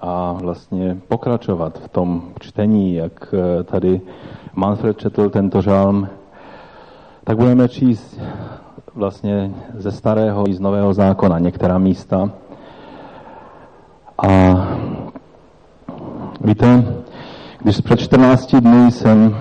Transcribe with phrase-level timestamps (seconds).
[0.00, 4.00] a vlastně pokračovat v tom čtení, jak eh, tady
[4.54, 6.08] Manfred četl tento žálm,
[7.24, 8.20] tak budeme číst
[8.94, 12.30] vlastně ze starého i z nového zákona některá místa.
[14.28, 14.28] A
[16.40, 16.84] víte,
[17.58, 19.36] když před 14 dny jsem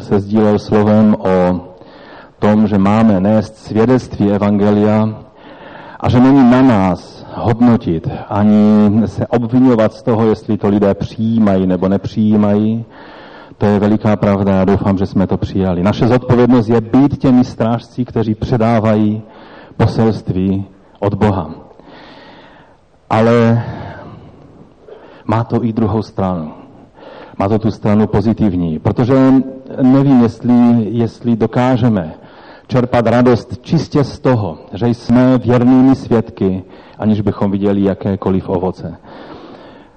[0.00, 1.60] se sdílel slovem o
[2.38, 5.08] tom, že máme nést svědectví Evangelia
[6.00, 8.62] a že není na nás hodnotit, ani
[9.06, 12.84] se obvinovat z toho, jestli to lidé přijímají nebo nepřijímají,
[13.58, 15.82] to je veliká pravda, já doufám, že jsme to přijali.
[15.82, 19.22] Naše zodpovědnost je být těmi strážci, kteří předávají
[19.76, 20.64] poselství
[20.98, 21.50] od Boha.
[23.10, 23.62] Ale
[25.24, 26.52] má to i druhou stranu.
[27.38, 29.14] Má to tu stranu pozitivní, protože
[29.82, 30.54] nevím, jestli,
[30.90, 32.14] jestli dokážeme
[32.66, 36.64] čerpat radost čistě z toho, že jsme věrnými svědky,
[36.98, 38.96] aniž bychom viděli jakékoliv ovoce.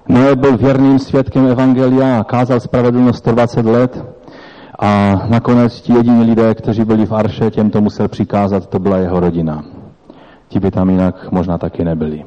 [0.09, 4.05] Noé byl věrným svědkem Evangelia a kázal spravedlnost 120 let
[4.80, 8.97] a nakonec ti jediní lidé, kteří byli v Arše, těm to musel přikázat, to byla
[8.97, 9.66] jeho rodina.
[10.47, 12.25] Ti by tam jinak možná taky nebyli.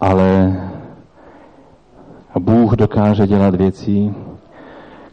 [0.00, 0.56] Ale
[2.38, 4.14] Bůh dokáže dělat věci,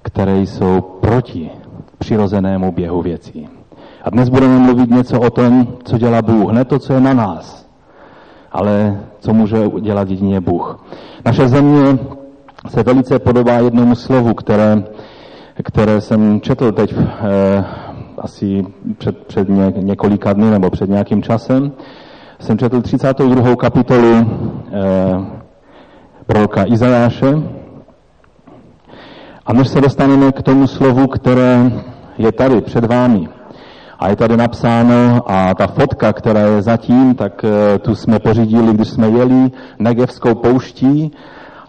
[0.02, 1.52] které jsou proti
[1.98, 3.50] přirozenému běhu věcí.
[4.04, 7.14] A dnes budeme mluvit něco o tom, co dělá Bůh, ne to, co je na
[7.14, 7.67] nás,
[8.52, 10.86] ale co může dělat jedině Bůh.
[11.26, 12.00] Naše země
[12.70, 14.84] se velice podobá jednomu slovu, které,
[15.64, 17.66] které jsem četl teď eh,
[18.18, 18.66] asi
[18.98, 21.72] před, před ně, několika dny nebo před nějakým časem.
[22.40, 23.56] Jsem četl 32.
[23.56, 25.38] kapitolu eh,
[26.26, 27.34] proroka Izajáše.
[29.46, 31.72] A než se dostaneme k tomu slovu, které
[32.18, 33.30] je tady před vámi,
[34.00, 38.74] a je tady napsáno, a ta fotka, která je zatím, tak eh, tu jsme pořídili,
[38.74, 41.12] když jsme jeli Negevskou pouští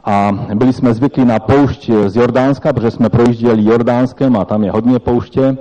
[0.05, 4.70] a byli jsme zvyklí na poušť z Jordánska, protože jsme projížděli Jordánskem a tam je
[4.70, 5.57] hodně pouště.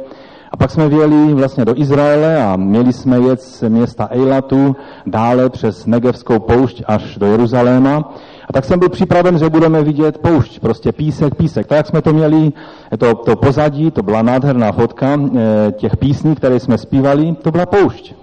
[0.52, 4.75] A pak jsme vyjeli vlastně do Izraele a měli jsme jet z města Eilatu
[5.06, 8.14] dále přes Negevskou poušť až do Jeruzaléma.
[8.47, 11.68] A tak jsem byl připraven, že budeme vidět poušť, prostě písek, písek.
[11.68, 12.52] Tak jak jsme to měli,
[12.97, 17.66] to, to pozadí, to byla nádherná fotka eh, těch písní, které jsme zpívali, to byla
[17.66, 18.16] poušť.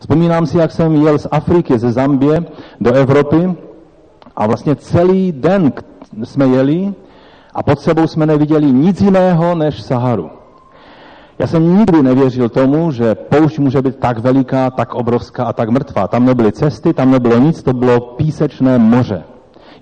[0.00, 2.44] Vzpomínám si, jak jsem jel z Afriky, ze Zambie
[2.80, 3.54] do Evropy
[4.36, 5.72] a vlastně celý den
[6.24, 6.94] jsme jeli
[7.54, 10.30] a pod sebou jsme neviděli nic jiného než Saharu.
[11.38, 15.68] Já jsem nikdy nevěřil tomu, že poušť může být tak veliká, tak obrovská a tak
[15.68, 16.08] mrtvá.
[16.08, 19.31] Tam nebyly cesty, tam nebylo nic, to bylo písečné moře.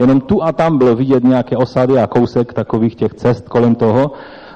[0.01, 4.11] Jenom tu a tam bylo vidět nějaké osady a kousek takových těch cest kolem toho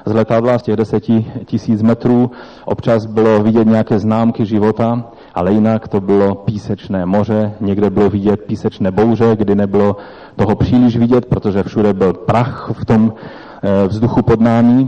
[0.05, 2.31] z letadla z těch deseti tisíc metrů.
[2.65, 5.03] Občas bylo vidět nějaké známky života,
[5.33, 7.53] ale jinak to bylo písečné moře.
[7.61, 9.95] Někde bylo vidět písečné bouře, kdy nebylo
[10.35, 14.87] toho příliš vidět, protože všude byl prach v tom eh, vzduchu pod námi.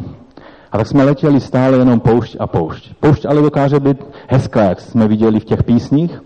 [0.72, 2.94] A tak jsme letěli stále jenom poušť a poušť.
[3.00, 3.98] Poušť ale dokáže být
[4.28, 6.22] hezká, jak jsme viděli v těch písních,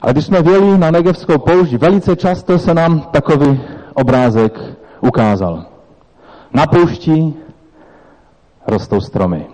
[0.00, 3.60] ale když jsme věli na Negevskou poušť, velice často se nám takový
[3.94, 4.60] obrázek
[5.00, 5.64] ukázal.
[6.54, 7.34] Na poušti
[8.66, 9.46] rostou stromy.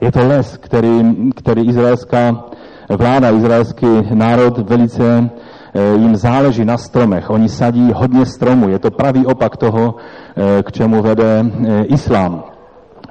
[0.00, 2.44] Je to les, který, který izraelská
[2.88, 5.30] vláda, izraelský národ velice
[5.74, 7.30] eh, jim záleží na stromech.
[7.30, 8.68] Oni sadí hodně stromů.
[8.68, 12.49] Je to pravý opak toho, eh, k čemu vede eh, islám.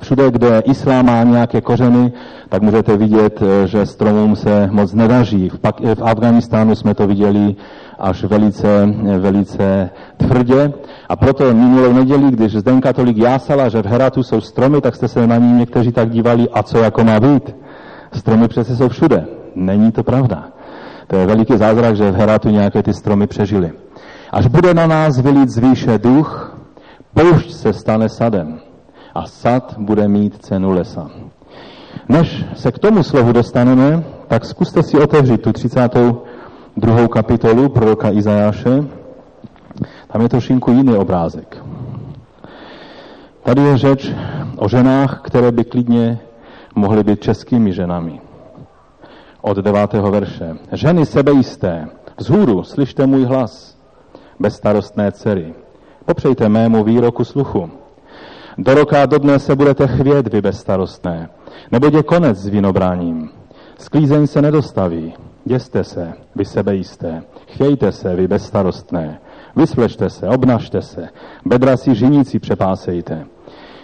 [0.01, 2.11] Všude, kde islám má nějaké kořeny,
[2.49, 5.49] tak můžete vidět, eh, že stromům se moc nedaří.
[5.49, 7.55] V, Pak, v Afganistánu jsme to viděli
[7.99, 8.85] až velice,
[9.19, 10.73] velice tvrdě.
[11.09, 15.07] A proto minulou neděli, když Zdenka tolik jásala, že v Heratu jsou stromy, tak jste
[15.07, 17.55] se na ní někteří tak dívali, a co jako má být?
[18.13, 19.25] Stromy přece jsou všude.
[19.55, 20.43] Není to pravda.
[21.07, 23.71] To je veliký zázrak, že v Heratu nějaké ty stromy přežily.
[24.31, 26.57] Až bude na nás vylit zvýše duch,
[27.13, 28.68] poušť se stane sadem
[29.15, 31.09] a sad bude mít cenu lesa.
[32.09, 37.07] Než se k tomu slovu dostaneme, tak zkuste si otevřít tu 32.
[37.07, 38.83] kapitolu proroka Izajáše.
[40.07, 41.63] Tam je trošinku jiný obrázek.
[43.43, 44.11] Tady je řeč
[44.57, 46.19] o ženách, které by klidně
[46.75, 48.21] mohly být českými ženami.
[49.41, 50.57] Od devátého verše.
[50.71, 51.87] Ženy sebejisté,
[52.17, 53.77] vzhůru slyšte můj hlas,
[54.39, 55.53] bezstarostné dcery.
[56.05, 57.78] Popřejte mému výroku sluchu.
[58.59, 61.29] Do roka a do dne se budete chvět, vy bezstarostné.
[61.71, 63.29] Nebo je konec s vinobráním.
[63.77, 65.13] Sklízeň se nedostaví.
[65.45, 67.23] Děste se, vy sebejisté.
[67.47, 69.19] Chvějte se, vy bezstarostné.
[69.55, 71.07] Vysvlešte se, obnažte se.
[71.45, 73.25] Bedra si žiníci přepásejte.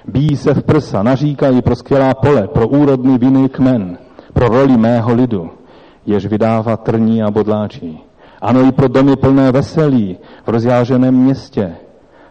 [0.07, 3.97] Bíjí se v prsa, naříkají pro skvělá pole, pro úrodný vinný kmen,
[4.33, 5.49] pro roli mého lidu,
[6.05, 8.03] jež vydává trní a bodláčí.
[8.41, 11.75] Ano, i pro domy plné veselí v rozjáženém městě,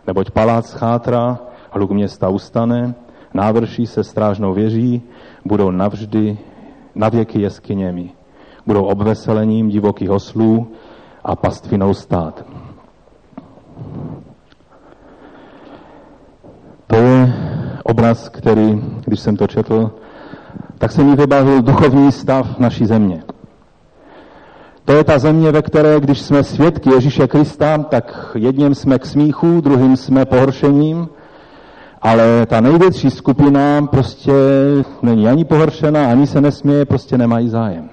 [0.06, 1.38] neboť palác chátra,
[1.74, 2.94] hluk města ustane,
[3.34, 5.02] návrší se strážnou věží,
[5.44, 6.38] budou navždy,
[6.94, 8.10] navěky jeskyněmi.
[8.66, 10.68] Budou obveselením divokých oslů
[11.24, 12.44] a pastvinou stát.
[16.86, 17.34] To je
[17.84, 19.90] obraz, který, když jsem to četl,
[20.78, 23.22] tak se mi vybavil duchovní stav naší země.
[24.84, 29.06] To je ta země, ve které, když jsme svědky Ježíše Krista, tak jedním jsme k
[29.06, 31.08] smíchu, druhým jsme pohoršením,
[32.04, 34.32] ale ta největší skupina prostě
[35.02, 37.90] není ani pohoršena, ani se nesměje, prostě nemají zájem.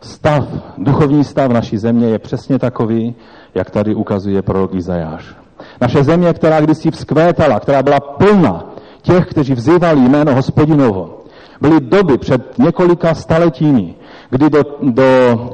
[0.00, 0.44] Stav,
[0.78, 3.14] duchovní stav naší země je přesně takový,
[3.54, 5.36] jak tady ukazuje prorok Izajáš.
[5.80, 8.64] Naše země, která kdysi vzkvétala, která byla plná
[9.02, 11.24] těch, kteří vzývali jméno hospodinovo,
[11.60, 13.94] byly doby před několika staletími,
[14.30, 15.04] kdy do, do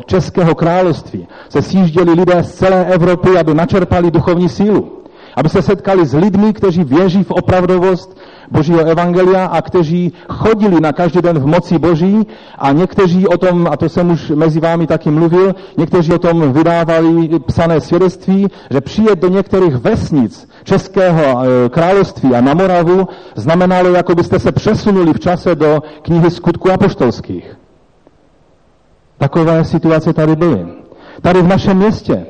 [0.07, 5.02] Českého království se sjížděli lidé z celé Evropy, aby načerpali duchovní sílu.
[5.37, 8.19] Aby se setkali s lidmi, kteří věří v opravdovost
[8.51, 12.27] Božího evangelia a kteří chodili na každý den v moci Boží
[12.59, 16.53] a někteří o tom, a to jsem už mezi vámi taky mluvil, někteří o tom
[16.53, 23.89] vydávali psané svědectví, že přijet do některých vesnic Českého e, království a na Moravu znamenalo,
[23.89, 27.57] jako byste se přesunuli v čase do knihy skutku apoštolských.
[29.19, 30.67] Takové situace tady byly.
[31.23, 32.27] Tady v našem městě.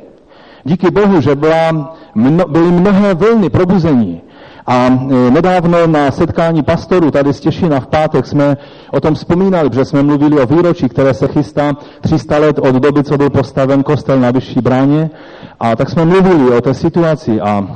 [0.64, 4.20] Díky Bohu, že byla, mno, byly mnohé vlny probuzení.
[4.66, 8.56] A e, nedávno na setkání pastorů tady z Těšina v pátek jsme
[8.90, 13.04] o tom vzpomínali, protože jsme mluvili o výročí, které se chystá 300 let od doby,
[13.04, 15.10] co byl postaven kostel na Vyšší bráně.
[15.60, 17.66] A tak jsme mluvili o té situaci a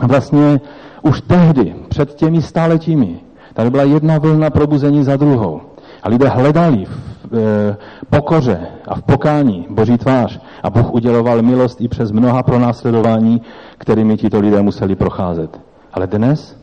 [0.00, 0.60] vlastně
[1.02, 3.20] už tehdy, před těmi stáletími,
[3.54, 5.60] tady byla jedna vlna probuzení za druhou.
[6.02, 6.86] A lidé hledali
[7.30, 7.76] v e,
[8.10, 10.40] pokoře a v pokání Boží tvář.
[10.62, 13.42] A Bůh uděloval milost i přes mnoha pronásledování,
[13.78, 15.60] kterými tito lidé museli procházet.
[15.92, 16.56] Ale dnes?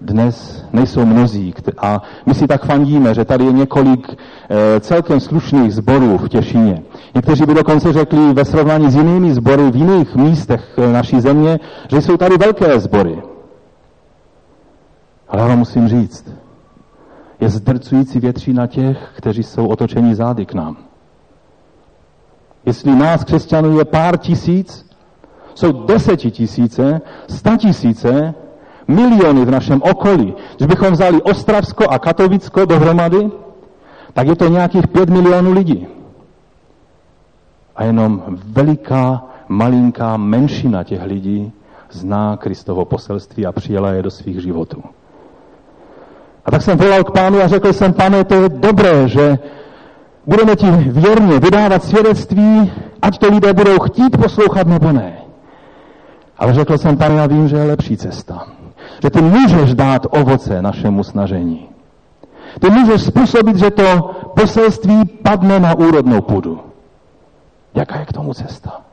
[0.00, 1.54] Dnes nejsou mnozí.
[1.78, 6.82] A my si tak fandíme, že tady je několik e, celkem slušných zborů v Těšině.
[7.14, 11.60] Někteří by dokonce řekli ve srovnání s jinými sbory v jiných místech e, naší země,
[11.90, 13.22] že jsou tady velké sbory.
[15.28, 16.34] Ale já vám musím říct,
[17.40, 20.76] je zdrcující většina těch, kteří jsou otočeni zády k nám.
[22.66, 24.86] Jestli nás křesťanů je pár tisíc,
[25.54, 28.34] jsou desetitisíce, statisíce,
[28.88, 30.34] miliony v našem okolí.
[30.56, 33.30] Když bychom vzali Ostravsko a Katovicko dohromady,
[34.12, 35.86] tak je to nějakých pět milionů lidí.
[37.76, 41.52] A jenom veliká, malinká menšina těch lidí
[41.90, 44.82] zná Kristovo poselství a přijela je do svých životů.
[46.44, 49.38] A tak jsem volal k pánu a řekl jsem, pane, to je dobré, že
[50.26, 52.72] budeme ti věrně vydávat svědectví,
[53.02, 55.16] ať to lidé budou chtít poslouchat nebo ne.
[56.38, 58.46] Ale řekl jsem, pane, já vím, že je lepší cesta.
[59.02, 61.68] Že ty můžeš dát ovoce našemu snažení.
[62.60, 66.60] Ty můžeš způsobit, že to poselství padne na úrodnou půdu.
[67.74, 68.89] Jaká je k tomu cesta?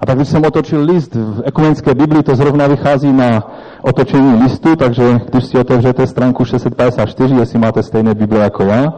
[0.00, 3.50] A tak když jsem otočil list v ekumenické Biblii, to zrovna vychází na
[3.82, 8.92] otočení listu, takže když si otevřete stránku 654, jestli máte stejné Bible jako já,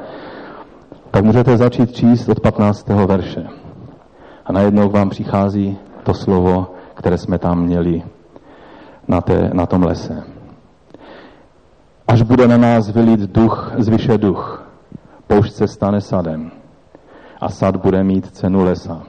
[1.11, 2.89] tak můžete začít číst od 15.
[2.89, 3.47] verše.
[4.47, 8.03] A najednou k vám přichází to slovo, které jsme tam měli
[9.09, 10.23] na, té, na tom lese.
[12.09, 14.67] Až bude na nás vylit duch, zvyše duch,
[15.27, 16.51] poušť se stane sadem
[17.41, 19.03] a sad bude mít cenu lesa.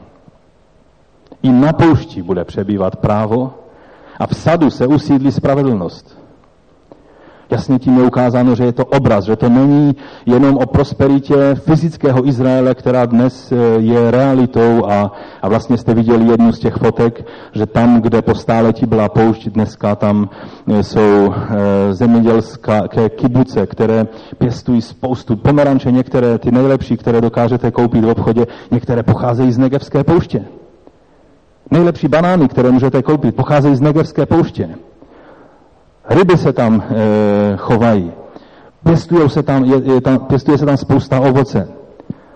[1.44, 3.54] I na poušti bude přebývat právo
[4.20, 6.20] a v sadu se usídlí spravedlnost.
[7.52, 12.28] Jasně tím je ukázáno, že je to obraz, že to není jenom o prosperitě fyzického
[12.28, 17.26] Izraele, která dnes eh, je realitou a, a vlastně jste viděli jednu z těch fotek,
[17.54, 20.30] že tam, kde po stáletí byla poušť, dneska tam
[20.68, 22.82] eh, jsou e, zemědělské
[23.16, 29.52] kibuce, které pěstují spoustu pomeranče, některé ty nejlepší, které dokážete koupit v obchodě, některé pocházejí
[29.52, 30.59] z Negevské pouště.
[31.72, 34.70] Nejlepší banány, které můžete koupit, pocházejí z Negevské pouště.
[36.10, 38.12] Ryby se tam e, chovají.
[38.84, 41.68] Pěstuje se tam, je, je tam, pěstuje se tam spousta ovoce.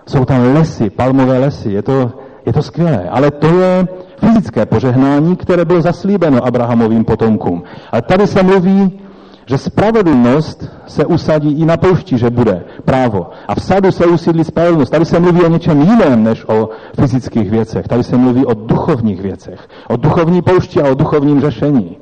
[0.06, 1.72] Jsou tam lesy, palmové lesy.
[1.72, 2.12] Je to,
[2.46, 3.08] je to skvělé.
[3.10, 7.62] Ale to je fyzické požehnání, které bylo zaslíbeno Abrahamovým potomkům.
[7.92, 9.00] Ale tady se mluví,
[9.46, 13.30] že spravedlnost se usadí i na poušti, že bude právo.
[13.48, 14.90] A v sadu se usídlí spravedlnost.
[14.90, 16.68] Tady se mluví o něčem jiném než o
[17.00, 17.88] fyzických věcech.
[17.88, 19.68] Tady se mluví o duchovních věcech.
[19.88, 21.96] O duchovní poušti a o duchovním řešení.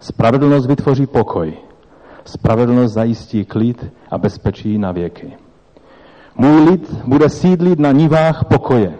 [0.00, 1.54] Spravedlnost vytvoří pokoj.
[2.24, 5.32] Spravedlnost zajistí klid a bezpečí na věky.
[6.36, 8.94] Můj lid bude sídlit na nivách pokoje,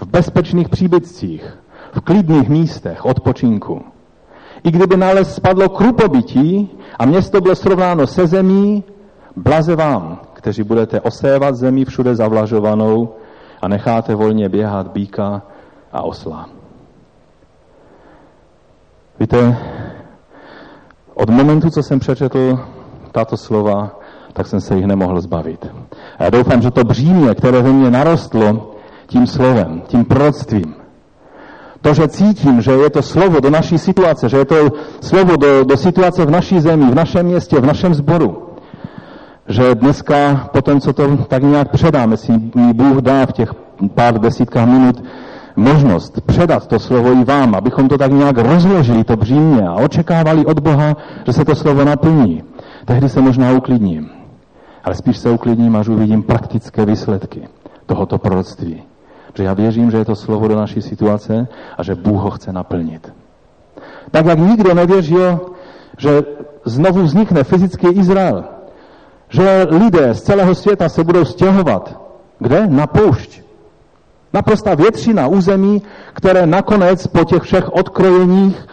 [0.00, 1.58] v bezpečných příbytcích,
[1.92, 3.82] v klidných místech odpočinku.
[4.64, 8.84] I kdyby na les spadlo krupobytí a město bylo srovnáno se zemí,
[9.36, 13.14] blaze vám, kteří budete osévat zemi všude zavlažovanou
[13.62, 15.42] a necháte volně běhat býka
[15.92, 16.48] a osla.
[19.20, 19.58] Víte,
[21.14, 22.58] od momentu, co jsem přečetl
[23.12, 23.98] tato slova,
[24.32, 25.66] tak jsem se jich nemohl zbavit.
[26.18, 28.74] A já doufám, že to břímě, které ve mně narostlo
[29.06, 30.74] tím slovem, tím proroctvím,
[31.80, 34.56] to, že cítím, že je to slovo do naší situace, že je to
[35.00, 38.42] slovo do, do situace v naší zemi, v našem městě, v našem sboru,
[39.48, 43.54] že dneska, po tom, co to tak nějak předám, jestli mi Bůh dá v těch
[43.94, 45.02] pár desítkách minut
[45.56, 50.46] možnost předat to slovo i vám, abychom to tak nějak rozložili, to břímě a očekávali
[50.46, 52.42] od Boha, že se to slovo naplní.
[52.84, 54.10] Tehdy se možná uklidním.
[54.84, 57.48] Ale spíš se uklidním, až uvidím praktické výsledky
[57.86, 58.82] tohoto proroctví.
[59.38, 62.52] Že já věřím, že je to slovo do naší situace a že Bůh ho chce
[62.52, 63.12] naplnit.
[64.10, 65.40] Tak jak nikdo nevěřil,
[65.98, 66.22] že
[66.64, 68.44] znovu vznikne fyzický Izrael,
[69.28, 72.00] že lidé z celého světa se budou stěhovat.
[72.38, 72.66] Kde?
[72.66, 73.42] Na poušť.
[74.32, 78.66] Naprosta většina území, které nakonec po těch všech odkrojeních,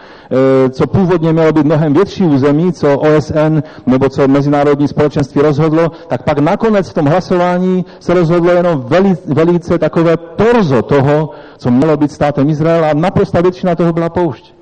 [0.70, 6.24] co původně mělo být mnohem větší území, co OSN nebo co mezinárodní společenství rozhodlo, tak
[6.24, 11.98] pak nakonec v tom hlasování se rozhodlo jenom veli, velice takové torzo toho, co mělo
[11.98, 14.54] být státem Izrael a naprosta většina toho byla poušť.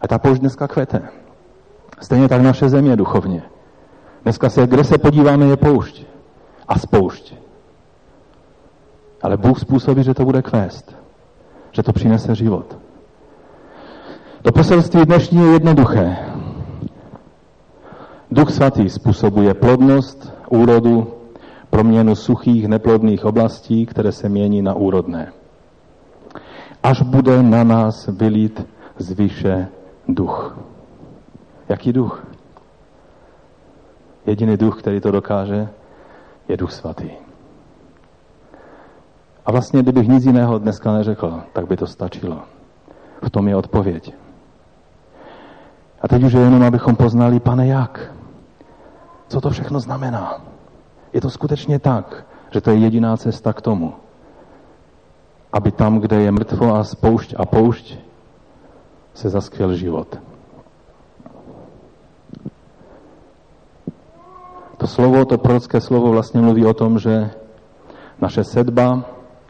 [0.00, 1.02] A ta poušť dneska kvete.
[2.00, 3.42] Stejně tak naše země duchovně.
[4.22, 6.04] Dneska se, kde se podíváme, je poušť
[6.68, 7.34] a spoušť.
[9.22, 10.94] Ale Bůh způsobí, že to bude kvést.
[11.72, 12.81] Že to přinese život.
[14.42, 16.16] To poselství dnešní je jednoduché.
[18.30, 21.14] Duch svatý způsobuje plodnost, úrodu,
[21.70, 25.32] proměnu suchých, neplodných oblastí, které se mění na úrodné.
[26.82, 28.66] Až bude na nás vylít
[28.98, 29.68] z výše
[30.08, 30.58] duch.
[31.68, 32.26] Jaký duch?
[34.26, 35.68] Jediný duch, který to dokáže,
[36.48, 37.10] je duch svatý.
[39.46, 42.42] A vlastně, kdybych nic jiného dneska neřekl, tak by to stačilo.
[43.22, 44.21] V tom je odpověď.
[46.02, 48.14] A teď už je jenom, abychom poznali, pane, jak?
[49.28, 50.40] Co to všechno znamená?
[51.12, 53.94] Je to skutečně tak, že to je jediná cesta k tomu,
[55.52, 57.98] aby tam, kde je mrtvo a spoušť a poušť,
[59.14, 60.18] se zaskvěl život.
[64.76, 67.30] To slovo, to prorocké slovo vlastně mluví o tom, že
[68.20, 69.04] naše sedba,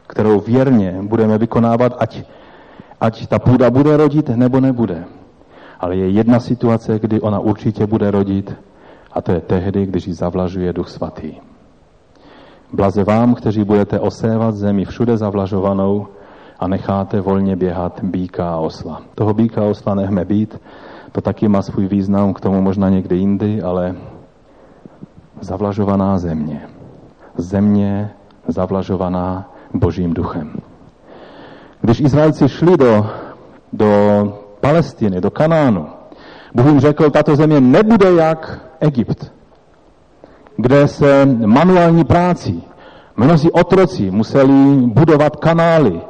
[0.07, 2.23] kterou věrně budeme vykonávat, ať,
[3.01, 5.05] ať ta půda bude rodit nebo nebude.
[5.83, 8.55] Ale je jedna situace, kdy ona určitě bude rodit
[9.11, 11.35] a to je tehdy, když ji zavlažuje Duch Svatý.
[12.73, 16.07] Blaze vám, kteří budete osévat zemi všude zavlažovanou
[16.59, 19.01] a necháte volně běhat býka a osla.
[19.15, 20.61] Toho býka a osla nechme být,
[21.11, 23.95] to taky má svůj význam, k tomu možná někdy jindy, ale
[25.41, 26.61] zavlažovaná země.
[27.37, 28.11] Země
[28.47, 30.53] zavlažovaná božím duchem.
[31.81, 33.05] Když Izraelci šli do,
[33.73, 33.87] do
[34.63, 35.87] Palestiny, do Kanánu,
[36.55, 39.31] Bůh jim řekl, tato země nebude jak Egypt,
[40.57, 42.61] kde se manuální práci
[43.17, 44.53] mnozí otroci museli
[44.87, 46.01] budovat kanály,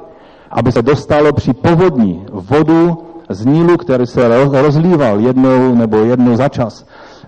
[0.51, 2.97] aby se dostalo při povodní vodu
[3.29, 4.21] z Nílu, který se
[4.61, 6.85] rozlíval jednou nebo jednou za čas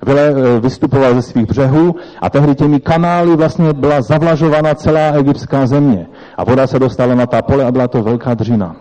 [0.08, 6.08] Eh, vystupoval ze svých břehů a tehdy těmi kanály vlastně byla zavlažována celá egyptská země.
[6.38, 8.76] A voda se dostala na ta pole a byla to velká dřina.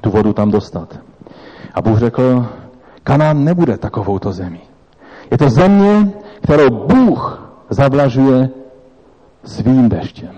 [0.00, 0.98] Tu vodu tam dostat.
[1.74, 2.46] A Bůh řekl,
[3.04, 4.60] Kanán nebude takovouto zemí.
[5.30, 6.12] Je to země,
[6.42, 8.48] kterou Bůh zavlažuje
[9.44, 10.34] svým deštěm.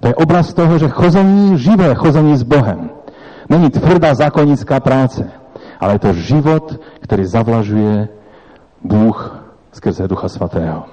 [0.00, 2.90] To je obraz toho, že chození, živé chození s Bohem,
[3.48, 5.30] není tvrdá zákonnická práce,
[5.80, 8.08] ale je to život, který zavlažuje
[8.82, 10.84] Bůh skrze Ducha Svatého.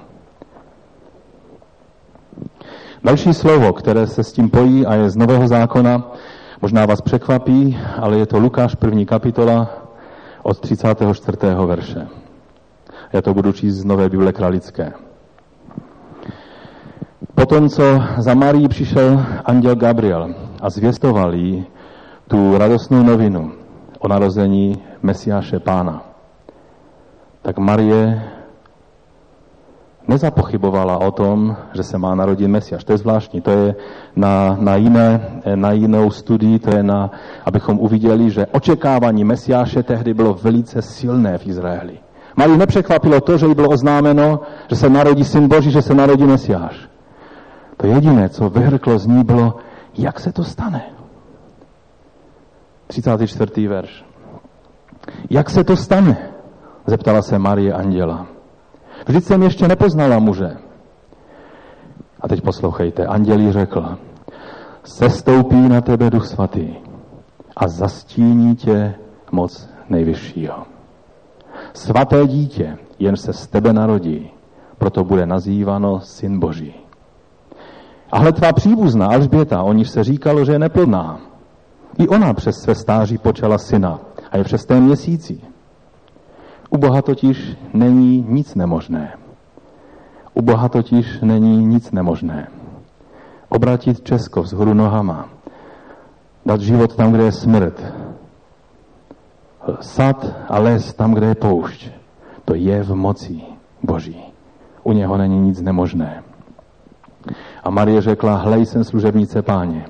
[3.04, 6.12] Další slovo, které se s tím pojí a je z Nového zákona,
[6.62, 9.70] možná vás překvapí, ale je to Lukáš první kapitola
[10.42, 11.38] od 34.
[11.66, 12.08] verše.
[13.12, 14.92] Já to budu číst z Nové Bible Kralické.
[17.34, 21.66] Potom, co za Marí přišel anděl Gabriel a zvěstoval jí
[22.28, 23.52] tu radostnou novinu
[23.98, 26.10] o narození Mesiáše Pána
[27.42, 28.22] tak Marie
[30.10, 32.84] nezapochybovala o tom, že se má narodit Mesiaš.
[32.84, 33.74] To je zvláštní, to je
[34.16, 35.06] na, na, jiné,
[35.54, 37.10] na jinou studii, to je na,
[37.44, 41.98] abychom uviděli, že očekávání Mesiáše tehdy bylo velice silné v Izraeli.
[42.36, 46.24] Marii nepřekvapilo to, že jí bylo oznámeno, že se narodí syn Boží, že se narodí
[46.24, 46.88] Mesiáš.
[47.76, 49.54] To jediné, co vyhrklo z ní, bylo,
[49.98, 50.82] jak se to stane.
[52.86, 53.68] 34.
[53.68, 54.04] verš.
[55.30, 56.16] Jak se to stane?
[56.86, 58.39] Zeptala se Marie Anděla.
[59.06, 60.56] Vždyť jsem ještě nepoznala muže.
[62.20, 63.06] A teď poslouchejte.
[63.06, 63.98] Andělí řekl,
[64.84, 66.74] sestoupí na tebe duch svatý
[67.56, 68.94] a zastíní tě
[69.32, 70.56] moc nejvyššího.
[71.72, 74.30] Svaté dítě, jen se z tebe narodí,
[74.78, 76.74] proto bude nazýváno Syn Boží.
[78.12, 81.20] A hle tvá příbuzná Alžběta, o níž se říkalo, že je neplodná.
[81.98, 85.40] I ona přes své stáří počala syna a je v šestém měsíci.
[86.70, 89.12] U Boha totiž není nic nemožné.
[90.34, 92.48] U Boha totiž není nic nemožné.
[93.48, 95.28] Obratit Česko vzhůru nohama,
[96.46, 97.82] dát život tam, kde je smrt,
[99.80, 101.90] sad a les tam, kde je poušť,
[102.44, 103.42] to je v moci
[103.82, 104.22] Boží.
[104.82, 106.22] U něho není nic nemožné.
[107.64, 109.86] A Marie řekla, hlej jsem služebnice páně,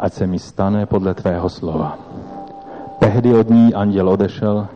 [0.00, 1.98] ať se mi stane podle tvého slova.
[2.98, 4.68] Tehdy od ní anděl odešel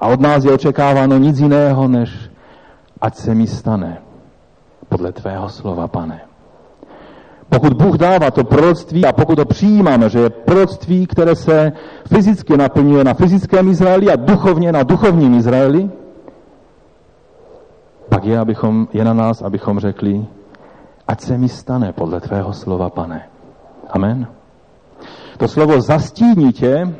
[0.00, 2.30] a od nás je očekáváno nic jiného, než
[3.00, 3.98] ať se mi stane
[4.88, 6.20] podle tvého slova, pane.
[7.48, 11.72] Pokud Bůh dává to proroctví a pokud to přijímáme, že je proroctví, které se
[12.08, 15.90] fyzicky naplňuje na fyzickém Izraeli a duchovně na duchovním Izraeli,
[18.08, 20.26] pak je, abychom, je na nás, abychom řekli,
[21.08, 23.26] ať se mi stane podle tvého slova, pane.
[23.90, 24.26] Amen.
[25.38, 26.94] To slovo zastíní tě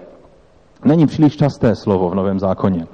[0.84, 2.86] není příliš časté slovo v Novém zákoně.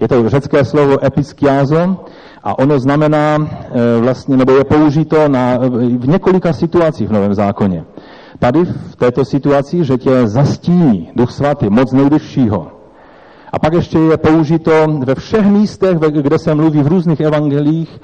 [0.00, 1.96] Je to řecké slovo episkiazo
[2.42, 5.56] a ono znamená e, vlastně, nebo je použito na,
[5.98, 7.84] v několika situacích v Novém zákoně.
[8.38, 12.66] Tady v této situaci, že tě zastíní Duch Svatý, moc nejvyššího.
[13.52, 14.72] A pak ještě je použito
[15.04, 18.00] ve všech místech, kde se mluví v různých evangelích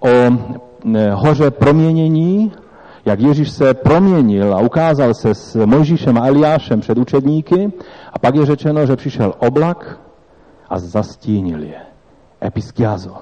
[0.00, 0.30] o e,
[1.12, 2.52] hoře proměnění,
[3.04, 7.72] jak Ježíš se proměnil a ukázal se s Mojžíšem a Eliášem před učedníky
[8.12, 10.00] a pak je řečeno, že přišel oblak
[10.68, 11.80] a zastínil je.
[12.44, 13.16] Episkiazo.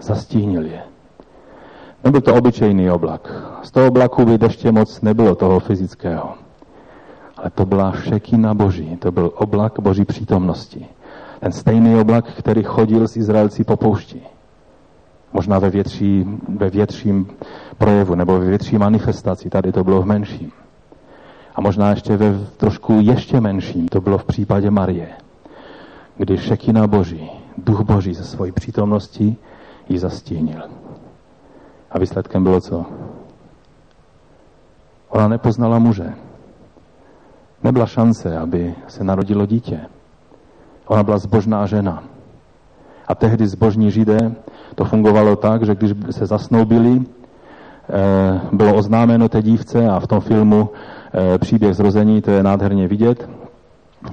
[0.00, 0.82] Zastínil je.
[2.04, 3.32] Nebyl to obyčejný oblak.
[3.62, 6.34] Z toho oblaku by deště moc nebylo toho fyzického.
[7.36, 8.96] Ale to byla šekina boží.
[8.96, 10.86] To byl oblak boží přítomnosti.
[11.40, 14.22] Ten stejný oblak, který chodil s Izraelci po poušti.
[15.32, 17.26] Možná ve, větší, ve větším
[17.78, 19.50] projevu nebo ve větší manifestaci.
[19.50, 20.52] Tady to bylo v menším.
[21.54, 23.88] A možná ještě ve trošku ještě menším.
[23.88, 25.08] To bylo v případě Marie.
[26.16, 29.36] Kdy šekina Boží, duch Boží ze svojí přítomnosti
[29.88, 30.62] ji zastínil.
[31.90, 32.86] A výsledkem bylo co?
[35.08, 36.14] Ona nepoznala muže.
[37.62, 39.80] Nebyla šance, aby se narodilo dítě.
[40.86, 42.04] Ona byla zbožná žena.
[43.08, 44.34] A tehdy zbožní židé
[44.74, 50.20] to fungovalo tak, že když se zasnoubili, eh, bylo oznámeno té dívce a v tom
[50.20, 50.70] filmu
[51.14, 53.28] eh, Příběh zrození, to je nádherně vidět,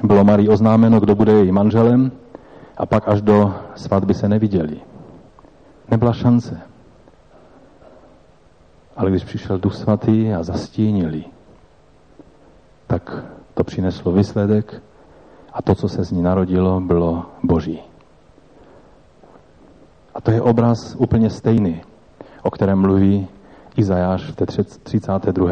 [0.03, 2.11] bylo Marii oznámeno, kdo bude její manželem
[2.77, 4.77] a pak až do svatby se neviděli.
[5.91, 6.61] Nebyla šance.
[8.97, 11.23] Ale když přišel Duch Svatý a zastínili,
[12.87, 14.81] tak to přineslo výsledek
[15.53, 17.88] a to, co se z ní narodilo, bylo Boží.
[20.19, 21.82] A to je obraz úplně stejný,
[22.43, 23.27] o kterém mluví
[23.77, 24.45] Izajáš v té
[24.84, 25.49] 32.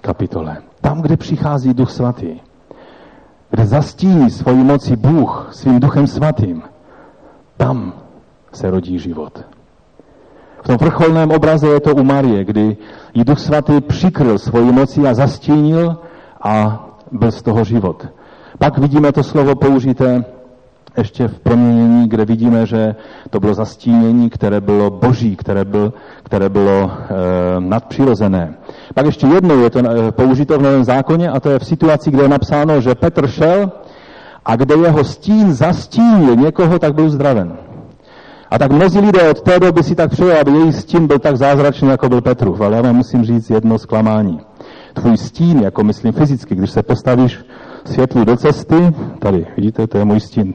[0.00, 0.56] kapitole.
[0.80, 2.40] Tam, kde přichází Duch Svatý,
[3.50, 6.62] kde zastíní svoji moci Bůh svým Duchem Svatým,
[7.56, 7.92] tam
[8.52, 9.44] se rodí život.
[10.62, 12.76] V tom vrcholném obraze je to u Marie, kdy
[13.14, 15.96] jí Duch Svatý přikryl svoji moci a zastínil
[16.42, 18.06] a byl z toho život.
[18.58, 20.24] Pak vidíme to slovo použité
[20.98, 22.94] ještě v proměnění, kde vidíme, že
[23.30, 27.14] to bylo zastínění, které bylo boží, které, byl, které bylo e,
[27.60, 28.54] nadpřirozené.
[28.94, 32.10] Pak ještě jednou je to e, použito v Novém zákoně a to je v situaci,
[32.10, 33.72] kde je napsáno, že Petr šel
[34.44, 37.56] a kde jeho stín zastínil někoho, tak byl uzdraven.
[38.50, 41.36] A tak mnozí lidé od té doby si tak přeje, aby jejich stín byl tak
[41.36, 42.60] zázračný, jako byl Petrův.
[42.60, 44.40] Ale já vám musím říct jedno zklamání.
[44.94, 47.44] Tvůj stín, jako myslím fyzicky, když se postavíš
[47.88, 50.54] světlu do cesty, tady, vidíte, to je můj stín,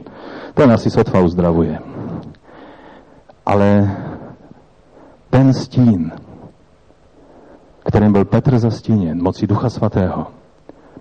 [0.54, 1.78] ten asi sotva uzdravuje.
[3.46, 3.96] Ale
[5.30, 6.12] ten stín,
[7.88, 10.26] kterým byl Petr zastíněn, mocí Ducha Svatého,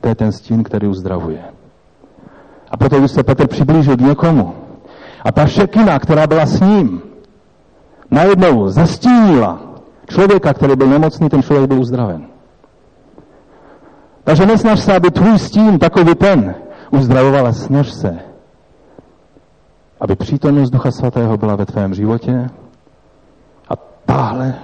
[0.01, 1.43] to je ten stín, který uzdravuje.
[2.71, 4.53] A proto, když se Petr přiblížil k někomu,
[5.23, 7.01] a ta šekina, která byla s ním,
[8.11, 9.61] najednou zastínila
[10.09, 12.32] člověka, který byl nemocný, ten člověk byl uzdraven.
[14.23, 16.55] Takže nesnaž se, aby tvůj stín, takový ten,
[16.91, 18.19] uzdravoval, snaž se,
[19.99, 22.49] aby přítomnost Ducha Svatého byla ve tvém životě
[23.69, 23.73] a
[24.05, 24.55] tahle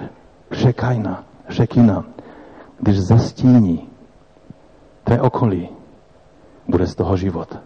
[0.52, 2.04] šekajna, šekina,
[2.80, 3.88] když zastíní
[5.04, 5.68] tvé okolí,
[6.68, 7.58] bude z toho život.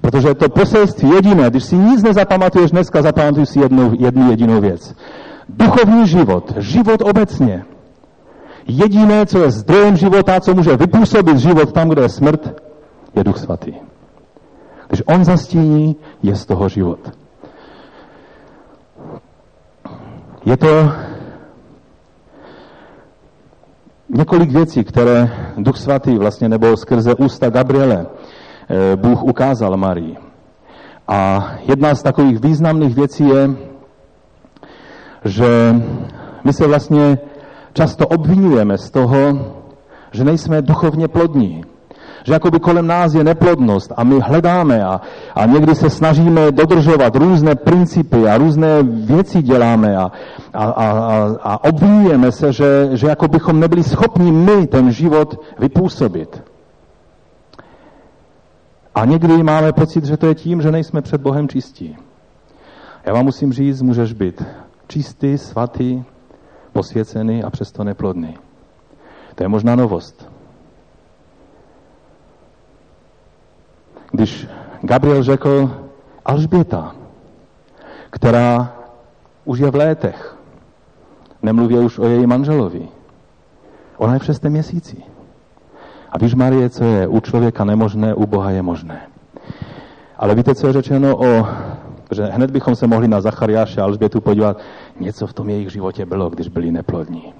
[0.00, 4.94] Protože to poselství jediné, když si nic nezapamatuješ dneska, zapamatuj si jednu, jednu jedinou věc.
[5.48, 7.64] Duchovní život, život obecně,
[8.70, 12.62] jediné, co je zdrojem života, co může vypůsobit život tam, kde je smrt,
[13.14, 13.74] je Duch Svatý.
[14.88, 16.98] Když on zastíní, je z toho život.
[20.44, 20.92] Je to
[24.08, 30.16] několik věcí, které Duch Svatý vlastně, nebo skrze ústa Gabriele, eh, Bůh ukázal Marii.
[31.08, 33.50] A jedna z takových významných věcí je,
[35.24, 35.74] že
[36.44, 37.18] my se vlastně
[37.72, 39.18] často obvinujeme z toho,
[40.12, 41.64] že nejsme duchovně plodní.
[42.24, 45.00] Že jakoby kolem nás je neplodnost a my hledáme a,
[45.34, 50.12] a někdy se snažíme dodržovat různé principy a různé věci děláme a,
[50.54, 56.42] a, a, a obvinujeme se, že, že jako bychom nebyli schopni my ten život vypůsobit.
[58.94, 61.96] A někdy máme pocit, že to je tím, že nejsme před Bohem čistí.
[63.06, 64.44] Já vám musím říct, můžeš být
[64.88, 66.02] čistý, svatý,
[66.72, 68.38] posvěcený a přesto neplodný.
[69.34, 70.30] To je možná novost.
[74.10, 74.46] Když
[74.82, 75.70] Gabriel řekl
[76.24, 76.94] Alžběta,
[78.10, 78.72] která
[79.44, 80.36] už je v létech,
[81.42, 82.88] nemluví už o její manželovi,
[83.96, 85.02] ona je v šestém měsíci.
[86.12, 89.00] A víš, Marie, co je u člověka nemožné, u Boha je možné.
[90.16, 91.46] Ale víte, co je řečeno o
[92.10, 94.58] že hned bychom se mohli na Zachariáše a Alžbětu podívat,
[95.00, 97.32] něco v tom jejich životě bylo, když byli neplodní.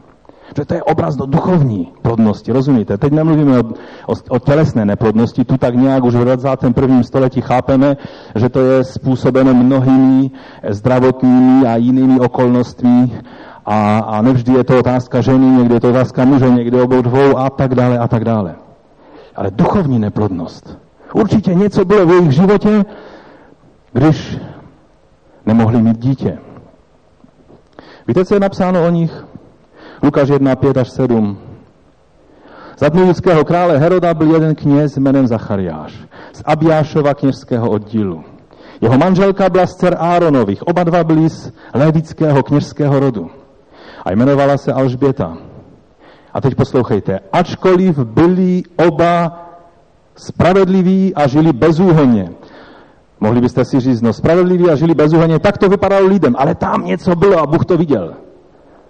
[0.51, 2.99] Protože to je obraz do duchovní plodnosti, rozumíte?
[2.99, 3.63] Teď nemluvíme o,
[4.07, 7.03] o, o tělesné neplodnosti, tu tak nějak už v 21.
[7.03, 7.97] století chápeme,
[8.35, 10.31] že to je způsobeno mnohými
[10.69, 13.23] zdravotními a jinými okolnostmi
[13.67, 17.39] a, a nevždy je to otázka ženy, někdy je to otázka muže, někdy obou dvou
[17.39, 18.55] a tak dále a tak dále.
[19.37, 20.79] Ale duchovní neplodnost.
[21.15, 22.85] Určitě něco bylo v jejich životě,
[23.93, 24.39] když
[25.51, 26.39] nemohli mít dítě.
[28.09, 29.25] Víte, co je napsáno o nich?
[30.03, 31.39] Lukáš 1, 5 až 7.
[32.79, 35.93] Za dnů judského krále Heroda byl jeden kněz jménem Zachariáš
[36.33, 38.25] z Abiášova kněžského oddílu.
[38.81, 43.31] Jeho manželka byla z dcer Áronových, oba dva byli z lévického kněžského rodu.
[44.05, 45.37] A jmenovala se Alžběta.
[46.33, 47.21] A teď poslouchejte.
[47.33, 49.47] Ačkoliv byli oba
[50.17, 52.31] spravedliví a žili bezúhonně,
[53.21, 56.85] Mohli byste si říct, no spravedliví a žili bezúhonně, tak to vypadalo lidem, ale tam
[56.85, 58.15] něco bylo a Bůh to viděl.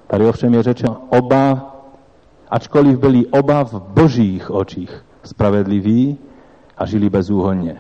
[0.07, 1.75] Tady ovšem je řečeno, oba,
[2.51, 6.19] ačkoliv byli oba v božích očích spravedliví
[6.79, 7.77] a žili bezúhonně.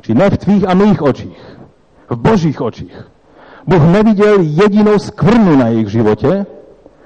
[0.00, 1.58] Či ne v tvých a mých očích,
[2.10, 3.10] v božích očích.
[3.66, 6.46] Bůh neviděl jedinou skvrnu na jejich životě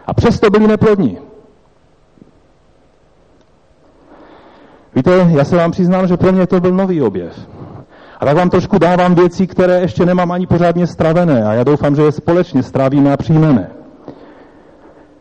[0.06, 1.18] a přesto byli neplodní.
[4.94, 7.57] Víte, já se vám přiznám, že pro mě to byl nový objev.
[8.18, 11.96] A tak vám trošku dávám věci, které ještě nemám ani pořádně stravené a já doufám,
[11.96, 13.70] že je společně strávíme a přijmeme.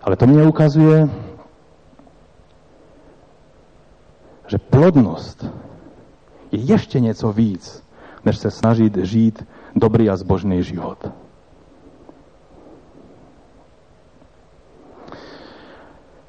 [0.01, 1.09] Ale to mě ukazuje,
[4.47, 5.45] že plodnost
[6.51, 7.83] je ještě něco víc,
[8.25, 11.11] než se snažit žít dobrý a zbožný život.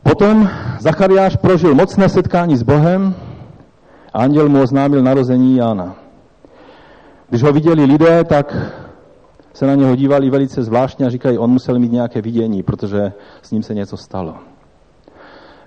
[0.02, 0.48] Potom
[0.80, 3.14] Zachariáš prožil mocné setkání s Bohem
[4.12, 6.07] a anděl mu oznámil narození Jána.
[7.28, 8.56] Když ho viděli lidé, tak
[9.52, 13.12] se na něho dívali velice zvláštně a říkají, on musel mít nějaké vidění, protože
[13.42, 14.34] s ním se něco stalo.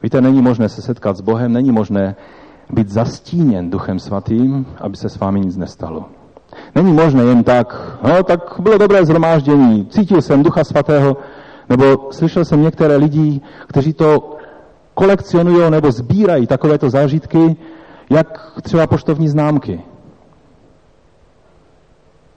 [0.04, 2.16] Víte, není možné se setkat s Bohem, není možné
[2.70, 6.06] být zastíněn Duchem Svatým, aby se s vámi nic nestalo.
[6.76, 11.18] Není možné jen tak, no tak bylo dobré zhromáždění, cítil jsem Ducha Svatého,
[11.70, 14.38] nebo slyšel jsem některé lidi, kteří to
[14.94, 17.56] kolekcionují nebo sbírají takovéto zážitky,
[18.10, 19.82] jak třeba poštovní známky.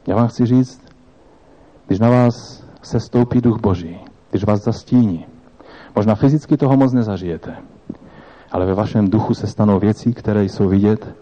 [0.07, 0.81] Já vám chci říct,
[1.87, 5.27] když na vás se stoupí duch Boží, když vás zastíní,
[5.97, 7.57] možná fyzicky toho moc nezažijete,
[8.53, 11.15] ale ve vašem duchu se stanou věci, které jsou vidět,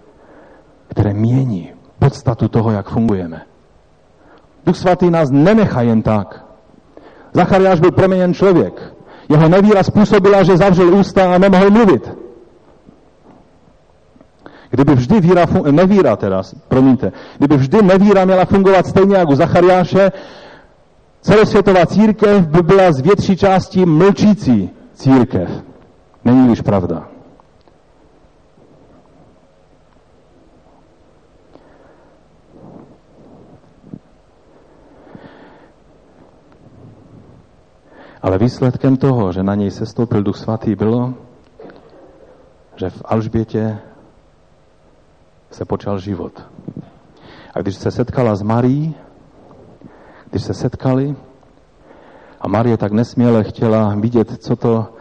[0.88, 3.42] které mění podstatu toho, jak fungujeme.
[4.66, 6.44] Duch svatý nás nenechá jen tak.
[7.32, 8.94] Zachariáš byl proměněn člověk.
[9.28, 12.21] Jeho nevíra způsobila, že zavřel ústa a nemohl mluvit.
[14.72, 20.12] Kdyby vždy víra, nevíra teda, promiňte, kdyby vždy nevíra měla fungovat stejně jako u Zachariáše,
[21.20, 25.50] celosvětová církev by byla z větší části mlčící církev.
[26.24, 27.08] Není už pravda.
[38.22, 41.14] Ale výsledkem toho, že na něj sestoupil Duch Svatý, bylo,
[42.76, 43.78] že v Alžbětě
[45.54, 46.46] se počal život.
[47.54, 48.94] A když se setkala s Marí,
[50.30, 51.16] když se setkali,
[52.40, 54.94] a Marie tak nesměle chtěla vidět, co to,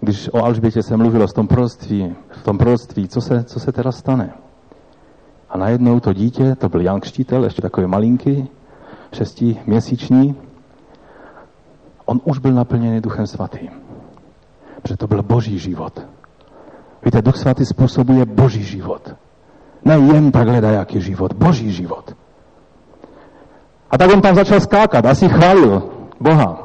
[0.00, 3.72] když o Alžbětě se mluvilo v tom proroctví, v tom proroctví co, se, co se
[3.72, 4.34] teda stane.
[5.50, 8.48] A najednou to dítě, to byl Jan Křtítel, ještě takový malinký,
[9.12, 10.36] šestiměsíční,
[12.04, 13.70] on už byl naplněný Duchem Svatým.
[14.82, 16.06] Protože to byl boží život.
[17.04, 19.14] Víte, Duch Svatý způsobuje boží život.
[19.84, 22.14] Ne jen takhle jaký život, boží život.
[23.90, 25.82] A tak on tam začal skákat, asi chválil
[26.20, 26.64] Boha.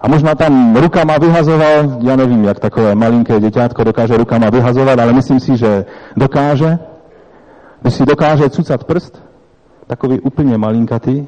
[0.00, 5.12] A možná tam rukama vyhazoval, já nevím, jak takové malinké děťátko dokáže rukama vyhazovat, ale
[5.12, 5.84] myslím si, že
[6.16, 6.78] dokáže.
[7.80, 9.22] Když si dokáže cucat prst,
[9.86, 11.26] takový úplně malinkatý,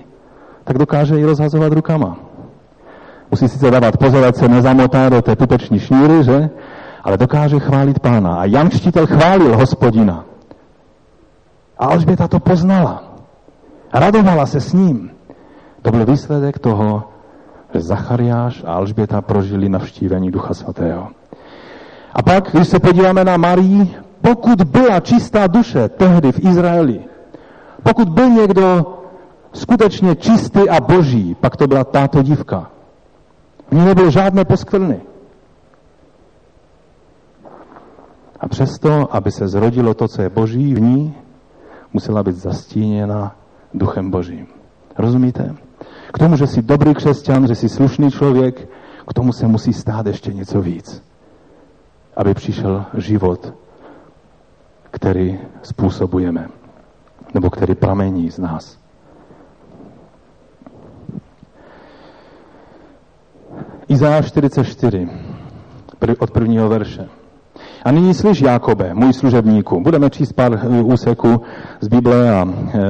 [0.64, 2.16] tak dokáže i rozhazovat rukama.
[3.30, 6.50] Musí sice dávat pozor, se nezamotá do té pupeční šňůry, že?
[7.04, 8.34] Ale dokáže chválit pána.
[8.34, 10.24] A Jan Křtitel chválil hospodina.
[11.80, 13.02] A Alžběta to poznala.
[13.92, 15.10] Radovala se s ním.
[15.82, 17.02] To byl výsledek toho,
[17.74, 21.08] že Zachariáš a Alžběta prožili navštívení Ducha Svatého.
[22.14, 27.00] A pak, když se podíváme na Marii, pokud byla čistá duše tehdy v Izraeli,
[27.82, 28.96] pokud byl někdo
[29.52, 32.70] skutečně čistý a boží, pak to byla táto dívka.
[33.70, 35.00] V ní nebyly žádné poskvrny.
[38.40, 41.14] A přesto, aby se zrodilo to, co je boží v ní,
[41.92, 43.36] musela být zastíněna
[43.74, 44.46] duchem božím.
[44.98, 45.54] Rozumíte?
[46.12, 48.68] K tomu, že jsi dobrý křesťan, že jsi slušný člověk,
[49.08, 51.02] k tomu se musí stát ještě něco víc.
[52.16, 53.54] Aby přišel život,
[54.90, 56.48] který způsobujeme,
[57.34, 58.78] nebo který pramení z nás.
[63.88, 65.08] Izáš 44,
[66.18, 67.08] od prvního verše.
[67.84, 69.80] A nyní slyš, Jákobe, můj služebníku.
[69.80, 71.40] Budeme číst pár eh, úseků
[71.80, 72.80] z Bible a e,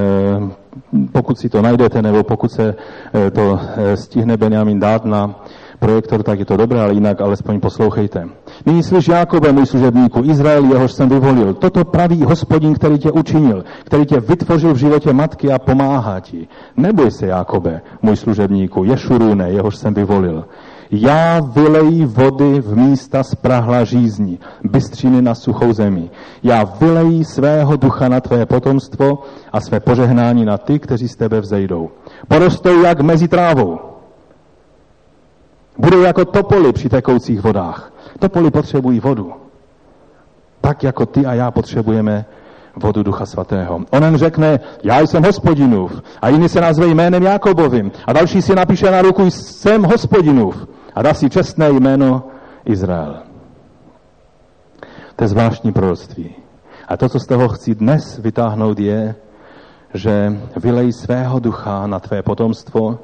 [1.12, 2.74] pokud si to najdete, nebo pokud se
[3.14, 3.60] e, to
[3.94, 5.34] stihne Benjamin dát na
[5.78, 8.28] projektor, tak je to dobré, ale jinak alespoň poslouchejte.
[8.66, 11.54] Nyní slyš Jákobe, můj služebníku, Izrael, jehož jsem vyvolil.
[11.54, 16.48] Toto praví hospodin, který tě učinil, který tě vytvořil v životě matky a pomáhá ti.
[16.76, 20.44] Neboj se, Jákobe, můj služebníku, Ješurune, jehož jsem vyvolil.
[20.92, 26.10] Já vylejí vody v místa sprahla žízní, bystřiny na suchou zemi.
[26.42, 29.18] Já vylejí svého ducha na tvé potomstvo
[29.52, 31.90] a své požehnání na ty, kteří z tebe vzejdou.
[32.28, 33.78] Porostou jak mezi trávou.
[35.78, 37.92] Budou jako topoly při tekoucích vodách.
[38.18, 39.32] Topoly potřebují vodu.
[40.60, 42.24] Tak jako ty a já potřebujeme
[42.76, 43.80] vodu Ducha Svatého.
[43.90, 46.02] Onen řekne, já jsem hospodinův.
[46.22, 47.92] A jiný se nazve jménem Jakobovým.
[48.06, 52.24] A další si napíše na ruku, jsem hospodinův a dá si čestné jméno
[52.64, 53.22] Izrael.
[55.16, 56.34] To je zvláštní proroctví.
[56.88, 59.14] A to, co z toho chci dnes vytáhnout, je,
[59.94, 62.98] že vylej svého ducha na tvé potomstvo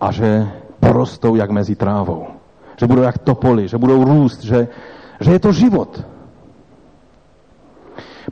[0.00, 0.48] a že
[0.80, 2.26] porostou jak mezi trávou.
[2.76, 4.68] Že budou jak topoly, že budou růst, že,
[5.20, 6.04] že je to život.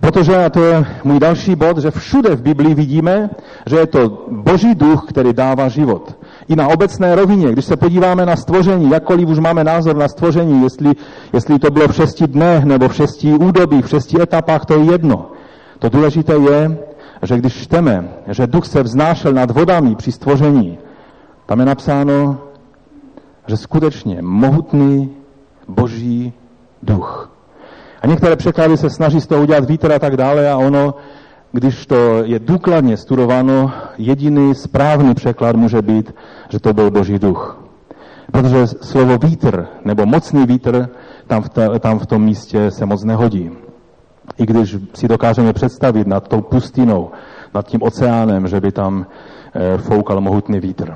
[0.01, 3.31] Protože, a to je můj další bod, že všude v Biblii vidíme,
[3.67, 6.19] že je to boží duch, který dává život.
[6.49, 10.63] I na obecné rovině, když se podíváme na stvoření, jakkoliv už máme názor na stvoření,
[10.63, 10.93] jestli,
[11.33, 14.85] jestli to bylo v šesti dnech nebo v šesti údobích, v šesti etapách, to je
[14.93, 15.31] jedno.
[15.79, 16.79] To důležité je,
[17.23, 20.79] že když čteme, že duch se vznášel nad vodami při stvoření,
[21.47, 22.39] tam je napsáno,
[23.47, 25.11] že skutečně mohutný
[25.69, 26.33] boží
[26.83, 27.31] duch
[28.01, 30.95] a některé překlady se snaží z toho udělat vítr a tak dále a ono,
[31.53, 36.15] když to je důkladně studováno, jediný správný překlad může být,
[36.49, 37.65] že to byl Boží duch.
[38.33, 40.89] Protože slovo vítr nebo mocný vítr
[41.27, 43.51] tam v, ta, tam v tom místě se moc nehodí.
[44.39, 47.11] I když si dokážeme představit nad tou pustinou,
[47.55, 49.07] nad tím oceánem, že by tam
[49.55, 50.95] e, foukal mohutný vítr.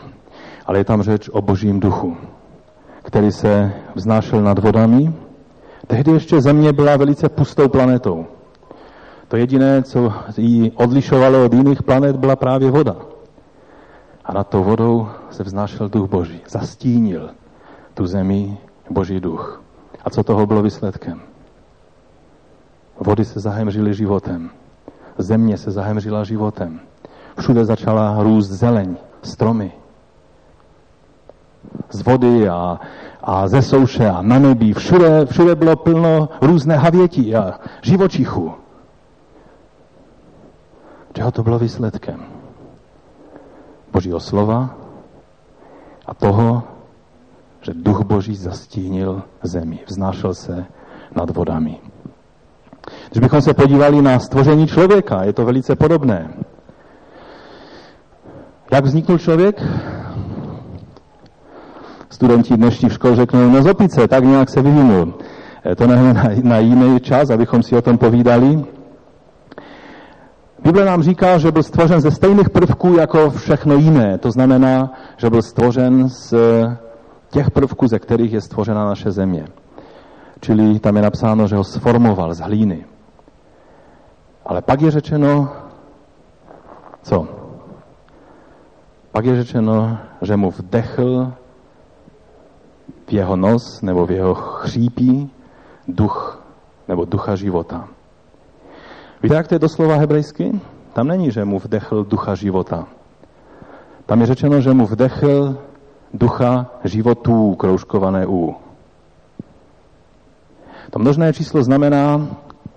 [0.67, 2.17] Ale je tam řeč o božím duchu,
[3.03, 5.13] který se vznášel nad vodami
[5.87, 8.27] Tehdy ještě Země byla velice pustou planetou.
[9.29, 12.97] To jediné, co ji odlišovalo od jiných planet, byla právě voda.
[14.25, 16.41] A nad tou vodou se vznášel duch Boží.
[16.49, 17.31] Zastínil
[17.95, 18.59] tu zemi
[18.91, 19.63] Boží duch.
[20.05, 21.21] A co toho bylo výsledkem?
[23.01, 24.51] Vody se zahemřily životem.
[25.19, 26.81] Země se zahemřila životem.
[27.39, 29.73] Všude začala růst zeleň, stromy.
[31.91, 32.81] Z vody a
[33.25, 34.73] a ze souše a na nebi.
[34.73, 38.53] Všude, všude bylo plno různé havětí a živočichů.
[41.13, 42.21] Čeho to bylo výsledkem?
[43.93, 44.77] Božího slova
[46.07, 46.63] a toho,
[47.61, 50.65] že duch Boží zastínil zemi, vznášel se
[51.17, 51.81] nad vodami.
[53.11, 56.35] Když bychom se podívali na stvoření člověka, je to velice podobné.
[58.73, 59.63] Jak vzniknul člověk?
[62.15, 65.15] Studenti dnešních škol řeknou, no z opice, tak nějak se vyvinul.
[65.77, 68.65] To na, na jiný čas, abychom si o tom povídali.
[70.65, 74.19] Bible nám říká, že byl stvořen ze stejných prvků jako všechno jiné.
[74.19, 76.35] To znamená, že byl stvořen z
[77.31, 79.47] těch prvků, ze kterých je stvořena naše země.
[80.41, 82.85] Čili tam je napsáno, že ho sformoval z hlíny.
[84.47, 85.49] Ale pak je řečeno,
[87.03, 87.29] co?
[89.13, 91.33] Pak je řečeno, že mu vdechl
[93.07, 95.31] v jeho nos nebo v jeho chřípí
[95.89, 96.43] duch
[96.89, 97.89] nebo ducha života.
[99.23, 100.61] Víte, jak to je doslova hebrejsky?
[100.93, 102.87] Tam není, že mu vdechl ducha života.
[104.07, 105.59] Tam je řečeno, že mu vdechl
[106.15, 108.57] ducha životů, kroužkované U.
[110.91, 112.29] To množné číslo znamená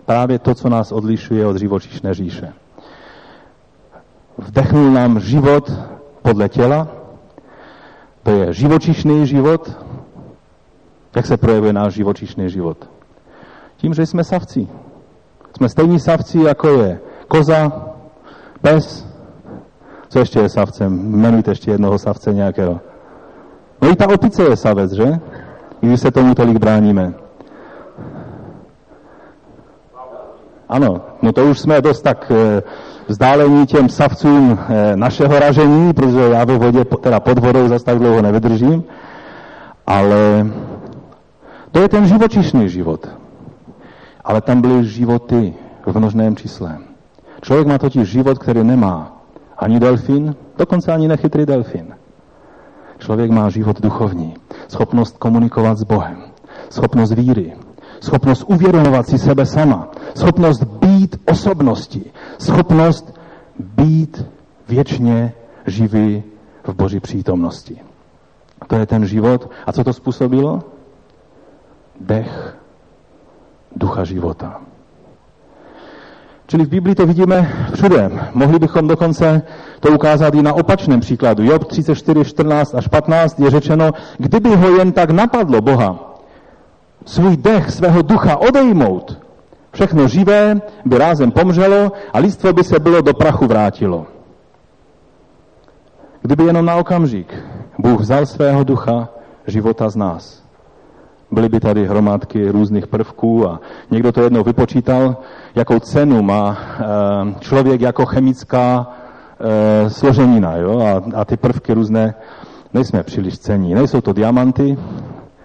[0.05, 2.53] právě to, co nás odlišuje od živočišné říše.
[4.37, 5.71] Vdechnul nám život
[6.21, 6.87] podle těla,
[8.23, 9.86] to je živočišný život.
[11.17, 12.77] Jak se projevuje náš živočišný život?
[13.77, 14.67] Tím, že jsme savci.
[15.57, 17.71] Jsme stejní savci, jako je koza,
[18.61, 19.07] pes.
[20.09, 21.13] Co ještě je savcem?
[21.13, 22.79] Jmenujte ještě jednoho savce nějakého.
[23.81, 25.19] No i ta opice je savec, že?
[25.79, 27.13] Když se tomu tolik bráníme.
[30.69, 32.63] Ano, no to už jsme dost tak e,
[33.07, 37.97] vzdálení těm savcům e, našeho ražení, protože já ve vodě, teda pod vodou zase tak
[37.97, 38.83] dlouho nevydržím,
[39.87, 40.45] ale
[41.77, 43.05] to je ten živočišný život.
[44.25, 45.53] Ale tam byly životy
[45.85, 46.77] v množném čísle.
[47.41, 49.21] Člověk má totiž život, který nemá
[49.57, 51.93] ani delfín, dokonce ani nechytrý delfín.
[52.97, 54.33] Člověk má život duchovní,
[54.67, 56.17] schopnost komunikovat s Bohem,
[56.69, 57.53] schopnost víry,
[58.01, 62.11] schopnost uvědomovat si sebe sama, schopnost být osobností,
[62.41, 63.13] schopnost
[63.59, 64.25] být
[64.67, 65.33] věčně
[65.67, 66.23] živý
[66.63, 67.77] v Boží přítomnosti.
[68.67, 69.49] To je ten život.
[69.65, 70.76] A co to způsobilo?
[71.99, 72.57] Dech
[73.75, 74.61] ducha života.
[76.47, 78.11] Čili v Biblii to vidíme všude.
[78.33, 79.41] Mohli bychom dokonce
[79.79, 81.43] to ukázat i na opačném příkladu.
[81.43, 86.15] Job 34, 14 až 15 je řečeno, kdyby ho jen tak napadlo Boha,
[87.05, 89.19] svůj dech, svého ducha odejmout,
[89.71, 94.07] všechno živé by rázem pomřelo a lidstvo by se bylo do prachu vrátilo.
[96.21, 97.35] Kdyby jenom na okamžik
[97.79, 99.09] Bůh vzal svého ducha
[99.47, 100.46] života z nás,
[101.31, 103.59] byly by tady hromádky různých prvků a
[103.91, 105.17] někdo to jednou vypočítal,
[105.55, 106.85] jakou cenu má eh,
[107.39, 108.87] člověk jako chemická
[109.39, 110.55] eh, složenina.
[110.55, 110.79] Jo?
[110.79, 112.15] A, a ty prvky různé
[112.73, 113.73] nejsme příliš cení.
[113.73, 114.77] Nejsou to diamanty,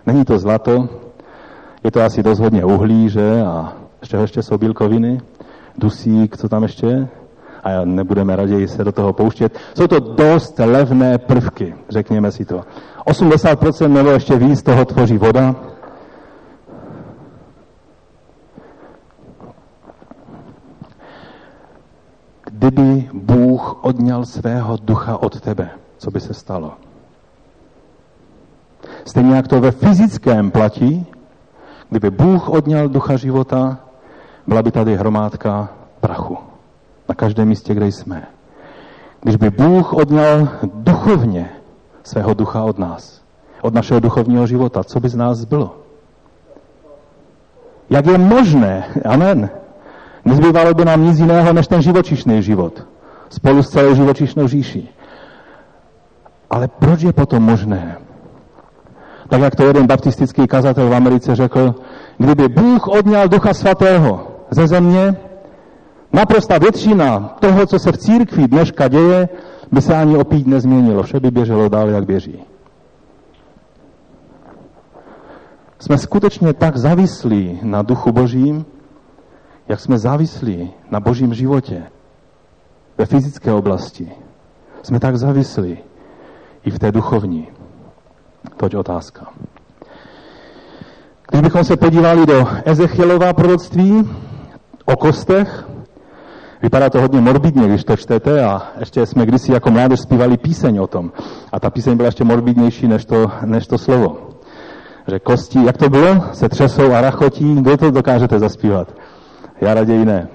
[0.06, 0.88] není to zlato,
[1.84, 3.42] je to asi dost hodně uhlí, že?
[3.42, 5.20] A z čeho ještě jsou bílkoviny?
[5.78, 7.08] Dusík, co tam ještě je?
[7.64, 9.58] A nebudeme raději se do toho pouštět.
[9.74, 12.64] Jsou to dost levné prvky, řekněme si to.
[13.06, 15.54] 80% nebo ještě víc toho tvoří voda,
[22.44, 26.72] kdyby Bůh odňal svého ducha od tebe, co by se stalo?
[29.04, 31.06] Stejně jak to ve fyzickém platí,
[31.90, 33.78] kdyby Bůh odňal ducha života,
[34.46, 35.68] byla by tady hromádka
[36.00, 36.38] prachu
[37.08, 38.26] na každém místě, kde jsme.
[39.20, 41.61] Když by Bůh odňal duchovně
[42.02, 43.22] svého ducha od nás,
[43.62, 45.76] od našeho duchovního života, co by z nás bylo?
[47.90, 49.50] Jak je možné, amen,
[50.24, 52.86] Nezbývalo by nám nic jiného, než ten živočišný život.
[53.28, 54.90] Spolu s celou živočišnou říší.
[56.50, 57.96] Ale proč je potom možné?
[59.28, 61.74] Tak jak to jeden baptistický kazatel v Americe řekl,
[62.18, 65.16] kdyby Bůh odňal Ducha Svatého ze země,
[66.12, 69.28] naprosta většina toho, co se v církvi dneška děje,
[69.72, 71.02] by se ani opít nezměnilo.
[71.02, 72.44] Vše by běželo dál, jak běží.
[75.78, 78.64] Jsme skutečně tak zavislí na duchu božím,
[79.68, 81.82] jak jsme závislí na božím životě
[82.98, 84.12] ve fyzické oblasti.
[84.82, 85.78] Jsme tak závislí
[86.64, 87.48] i v té duchovní.
[88.56, 89.26] Toť otázka.
[91.30, 94.10] Kdybychom se podívali do Ezechielova proroctví
[94.84, 95.68] o kostech,
[96.62, 100.78] vypadá to hodně morbidně, když to čtete a ještě jsme kdysi jako mládež zpívali píseň
[100.78, 101.12] o tom.
[101.52, 104.16] A ta píseň byla ještě morbidnější než to, než to slovo.
[105.08, 108.94] Že kosti, jak to bylo, se třesou a rachotí, kdo to dokážete zaspívat?
[109.60, 110.28] Já raději ne.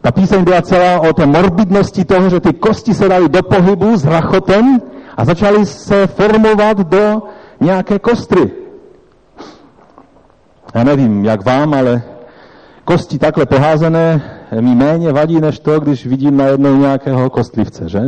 [0.00, 3.96] Ta píseň byla celá o té morbidnosti toho, že ty kosti se daly do pohybu
[3.96, 4.80] s rachotem
[5.16, 7.22] A začaly se formovat do
[7.60, 8.50] nějaké kostry.
[10.74, 12.02] Já nevím, jak vám, ale
[12.84, 14.22] kosti takhle poházené
[14.60, 18.00] mi méně vadí, než to, když vidím najednou nějakého kostlivce, že?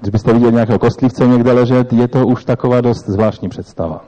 [0.00, 4.04] Když byste viděli nějakého kostlivce někde ležet, je to už taková dost zvláštní představa.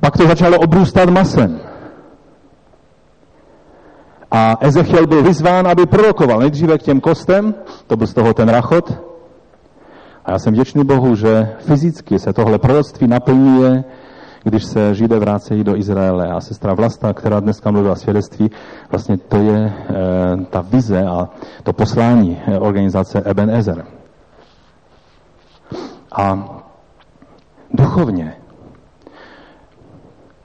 [0.00, 1.60] Pak to začalo obrůstat masem.
[4.30, 7.54] A Ezechiel byl vyzván, aby prorokoval nejdříve k těm kostem,
[7.86, 9.10] to byl z toho ten rachot.
[10.24, 13.84] A já jsem vděčný Bohu, že fyzicky se tohle proroctví naplňuje,
[14.42, 16.28] když se Židé vrácejí do Izraele.
[16.28, 18.50] A sestra Vlasta, která dneska mluvila svědectví,
[18.90, 19.72] vlastně to je e,
[20.50, 21.28] ta vize a
[21.62, 23.86] to poslání eh, organizace Eben Ezer.
[26.12, 26.48] A
[27.70, 28.36] duchovně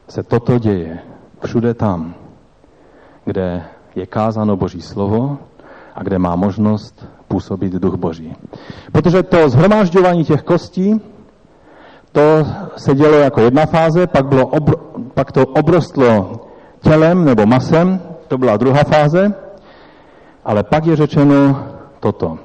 [0.09, 0.99] se toto děje
[1.45, 2.15] všude tam,
[3.25, 3.63] kde
[3.95, 5.37] je kázáno Boží slovo
[5.95, 8.35] a kde má možnost působit duch Boží.
[8.91, 11.01] Protože to zhromážďování těch kostí,
[12.15, 12.47] to
[12.77, 14.79] se dělo jako jedna fáze, pak, bylo obr-
[15.13, 16.31] pak to obrostlo
[16.81, 19.33] tělem nebo masem, to byla druhá fáze,
[20.45, 21.59] ale pak je řečeno
[21.99, 22.37] toto.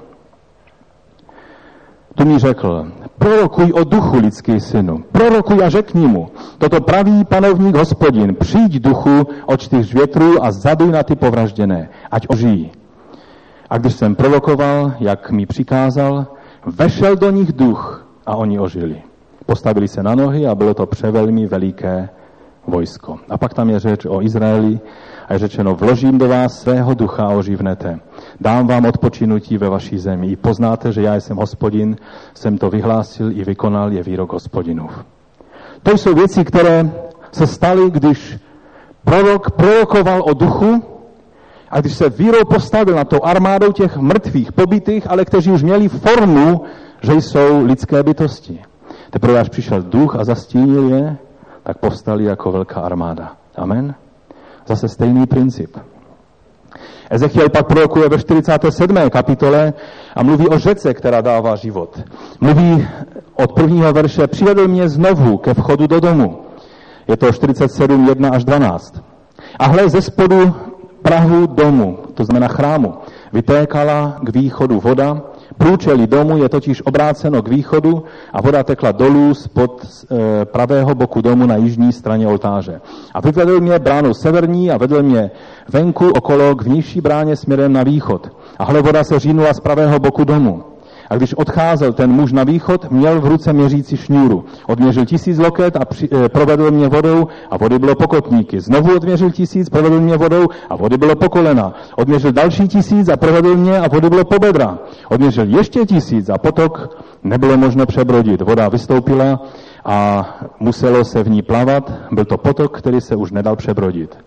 [2.15, 2.87] Tu mi řekl,
[3.19, 9.27] prorokuj o duchu lidský synu, prorokuj a řekni mu, toto praví panovník hospodin, přijď duchu
[9.47, 12.71] od čtyř větrů a zaduj na ty povražděné, ať ožijí.
[13.71, 16.27] A když jsem prorokoval, jak mi přikázal,
[16.67, 19.10] vešel do nich duch a oni ožili.
[19.51, 22.09] Postavili se na nohy a bylo to převelmi veliké
[22.67, 23.19] vojsko.
[23.31, 24.81] A pak tam je řeč o Izraeli
[25.29, 27.99] a je řečeno, vložím do vás svého ducha a oživnete.
[28.41, 30.27] Dám vám odpočinutí ve vaší zemi.
[30.27, 31.97] I poznáte, že já jsem hospodin,
[32.35, 35.05] jsem to vyhlásil i vykonal, je výrok hospodinův.
[35.83, 36.91] To jsou věci, které
[37.33, 38.39] se staly, když
[39.05, 40.85] prorok prorokoval o duchu
[41.71, 45.89] a když se vírou postavil na tou armádou těch mrtvých, pobytých, ale kteří už měli
[45.89, 46.63] formu,
[47.03, 48.70] že jsou lidské bytosti.
[49.11, 51.17] Teprve až přišel duch a zastínil je,
[51.63, 53.33] tak povstali jako velká armáda.
[53.57, 53.95] Amen.
[54.67, 55.77] Zase stejný princip.
[57.11, 59.11] Ezechiel pak prorokuje ve 47.
[59.11, 59.73] kapitole
[60.15, 62.01] a mluví o řece, která dává život.
[62.41, 62.89] Mluví
[63.35, 66.39] od prvního verše, přivedl mě znovu ke vchodu do domu.
[67.09, 69.03] Je to 47, 1 až 12.
[69.59, 70.55] A hle, ze spodu
[71.03, 72.95] Prahu domu, to znamená chrámu,
[73.33, 75.23] vytékala k východu voda,
[75.61, 78.03] průčelí domu je totiž obráceno k východu
[78.33, 82.81] a voda tekla dolů spod e, pravého boku domu na jižní straně oltáře.
[83.15, 85.31] A vyvedl mě bránou severní a vedl mě
[85.69, 88.29] venku okolo k vnější bráně směrem na východ.
[88.59, 90.70] A hle voda se řínula z pravého boku domu.
[91.11, 94.45] A když odcházel ten muž na východ, měl v ruce měřící šňůru.
[94.69, 98.61] Odměřil tisíc loket a při, e, provedl mě vodou a vody bylo pokotníky.
[98.61, 101.75] Znovu odměřil tisíc, provedl mě vodou a vody bylo po kolena.
[101.97, 104.79] Odměřil další tisíc a provedl mě a vody bylo po bedra.
[105.09, 108.41] Odměřil ještě tisíc a potok nebylo možno přebrodit.
[108.41, 109.43] Voda vystoupila
[109.85, 110.29] a
[110.61, 111.93] muselo se v ní plavat.
[112.13, 114.19] Byl to potok, který se už nedal přebrodit.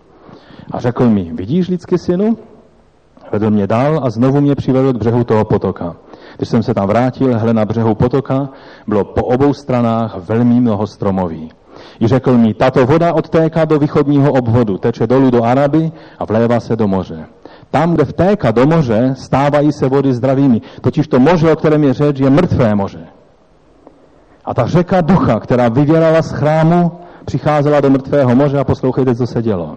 [0.70, 2.36] A řekl mi, vidíš lidský synu?
[3.32, 5.96] Vedl mě dál a znovu mě přivedl k břehu toho potoka.
[6.36, 8.48] Když jsem se tam vrátil, hle na břehu potoka,
[8.86, 11.50] bylo po obou stranách velmi mnoho stromoví.
[12.00, 16.60] I řekl mi, tato voda odtéká do východního obvodu, teče dolů do Araby a vlévá
[16.60, 17.26] se do moře.
[17.70, 20.60] Tam, kde vtéká do moře, stávají se vody zdravými.
[20.80, 23.06] Totiž to moře, o kterém je řeč, je mrtvé moře.
[24.44, 26.92] A ta řeka ducha, která vyvěrala z chrámu,
[27.24, 29.76] přicházela do mrtvého moře a poslouchejte, co se dělo.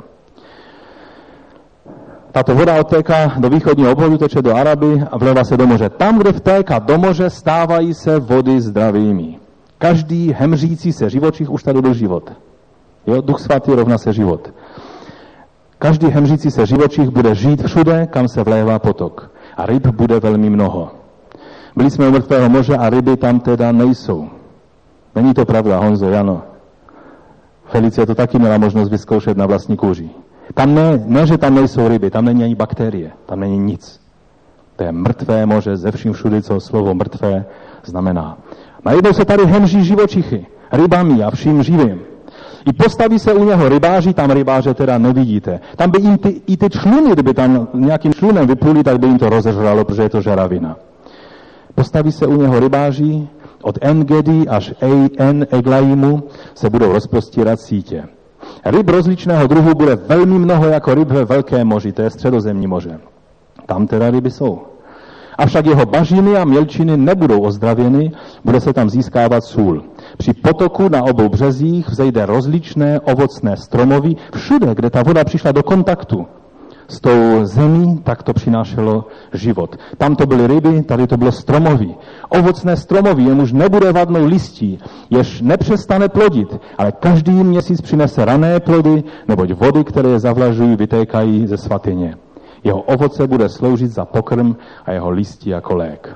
[2.38, 5.90] Tato voda odtéká do východního obvodu, teče do Araby a vleva se do moře.
[5.90, 9.40] Tam, kde vtéká do moře, stávají se vody zdravými.
[9.78, 12.32] Každý hemřící se živočich už tady byl život.
[13.08, 13.22] Jo?
[13.22, 14.54] Duch svatý rovná se život.
[15.80, 19.32] Každý hemřící se živočich bude žít všude, kam se vlévá potok.
[19.58, 20.92] A ryb bude velmi mnoho.
[21.76, 24.30] Byli jsme u mrtvého moře a ryby tam teda nejsou.
[25.16, 26.42] Není to pravda, Honzo, Jano.
[27.66, 30.10] Felicie to taky měla možnost vyzkoušet na vlastní kůži.
[30.54, 34.00] Tam ne, ne, že tam nejsou ryby, tam není ani bakterie, tam není nic.
[34.76, 37.46] To je mrtvé moře ze vším všudy, co slovo mrtvé
[37.86, 38.38] znamená.
[38.86, 42.02] Najednou se tady hemží živočichy, rybami a vším živým.
[42.66, 45.60] I postaví se u něho rybáři, tam rybáře teda nevidíte.
[45.76, 49.20] Tam by jim ty, i ty čluny, kdyby tam nějakým člunem vypluli, tak by jim
[49.20, 50.78] to rozežralo, protože je to žaravina.
[51.76, 53.28] Postaví se u něho rybáři,
[53.62, 54.74] od Engedi až
[55.18, 56.24] En Eglaimu
[56.56, 58.04] se budou rozprostírat sítě.
[58.72, 63.00] Ryb rozličného druhu bude velmi mnoho jako ryb ve velkém moři, to je středozemní moře.
[63.66, 64.62] Tam teda ryby jsou.
[65.38, 68.12] Avšak jeho bažiny a mělčiny nebudou ozdravěny,
[68.46, 69.84] bude se tam získávat sůl.
[70.18, 74.18] Při potoku na obou březích vzejde rozličné ovocné stromoví.
[74.36, 76.28] Všude, kde ta voda přišla do kontaktu
[76.88, 79.76] s tou zemí, tak to přinášelo život.
[79.98, 81.96] Tam to byly ryby, tady to bylo stromoví.
[82.30, 84.80] Ovocné stromoví, jemuž nebude vadnou listí,
[85.10, 91.48] jež nepřestane plodit, ale každý měsíc přinese rané plody, neboť vody, které je zavlažují, vytékají
[91.48, 92.16] ze svatyně.
[92.64, 96.16] Jeho ovoce bude sloužit za pokrm a jeho listí jako lék.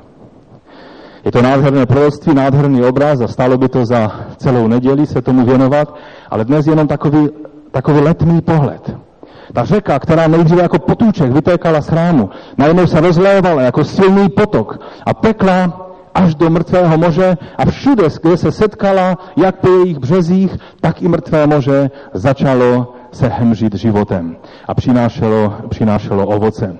[1.26, 5.46] Je to nádherné proroctví, nádherný obraz a stálo by to za celou neděli se tomu
[5.46, 5.96] věnovat,
[6.30, 7.30] ale dnes jenom takový,
[7.72, 9.11] takový letný pohled.
[9.54, 14.80] Ta řeka, která nejdříve jako potůček vytékala z chrámu, najednou se rozlévala jako silný potok
[15.06, 20.58] a pekla až do mrtvého moře a všude, kde se setkala, jak po jejich březích,
[20.82, 24.38] tak i mrtvé moře začalo se hemžit životem
[24.68, 26.78] a přinášelo, přinášelo ovoce.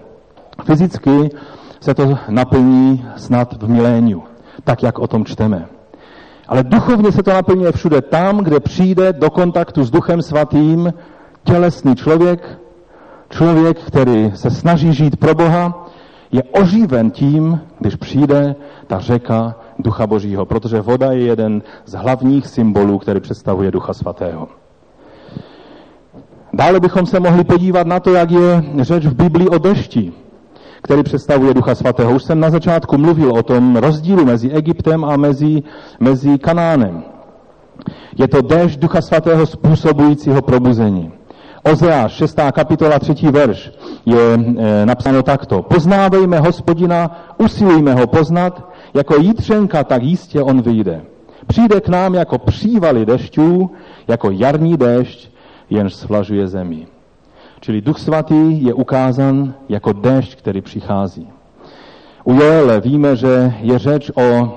[0.64, 1.30] Fyzicky
[1.82, 4.24] se to naplní snad v miléniu,
[4.64, 5.66] tak jak o tom čteme.
[6.48, 10.94] Ale duchovně se to naplňuje všude tam, kde přijde do kontaktu s Duchem Svatým
[11.44, 12.60] tělesný člověk,
[13.30, 15.88] člověk, který se snaží žít pro Boha,
[16.32, 18.56] je oživen tím, když přijde
[18.88, 24.48] ta řeka Ducha Božího, protože voda je jeden z hlavních symbolů, který představuje Ducha Svatého.
[26.54, 30.14] Dále bychom se mohli podívat na to, jak je řeč v Biblii o dešti,
[30.82, 32.16] který představuje Ducha Svatého.
[32.16, 35.64] Už jsem na začátku mluvil o tom rozdílu mezi Egyptem a mezi,
[36.00, 37.04] mezi Kanánem.
[38.18, 41.12] Je to déšť Ducha Svatého způsobujícího probuzení.
[41.64, 42.36] Ozeáš, 6.
[42.52, 43.14] kapitola, 3.
[43.32, 43.72] verš,
[44.06, 45.62] je e, napsáno takto.
[45.62, 51.02] Poznávejme hospodina, usilujme ho poznat, jako jítřenka, tak jistě on vyjde.
[51.48, 53.72] Přijde k nám jako přívaly dešťů,
[54.08, 55.32] jako jarní déšť,
[55.70, 56.88] jenž svlažuje zemi.
[57.60, 61.30] Čili Duch Svatý je ukázan jako déšť, který přichází.
[62.24, 64.50] U Joele víme, že je řeč o,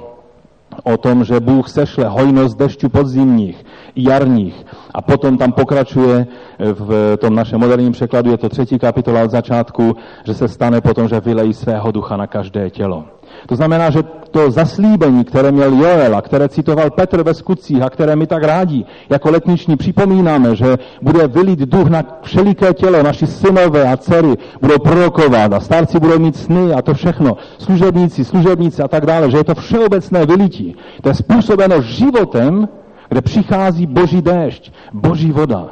[0.82, 3.64] o tom, že Bůh sešle hojnost dešťů podzimních
[3.96, 4.66] jarních.
[4.94, 6.26] A potom tam pokračuje
[6.58, 11.08] v tom našem moderním překladu, je to třetí kapitola od začátku, že se stane potom,
[11.08, 13.04] že vylejí svého ducha na každé tělo.
[13.46, 17.90] To znamená, že to zaslíbení, které měl Joel a které citoval Petr ve skutcích a
[17.90, 23.26] které my tak rádi jako letniční připomínáme, že bude vylít duch na všeliké tělo, naši
[23.26, 28.82] synové a dcery budou prorokovat a starci budou mít sny a to všechno, služebníci, služebníci
[28.82, 30.76] a tak dále, že je to všeobecné vylití.
[31.02, 32.68] To je způsobeno životem,
[33.14, 35.66] kde přichází boží déšť, boží voda,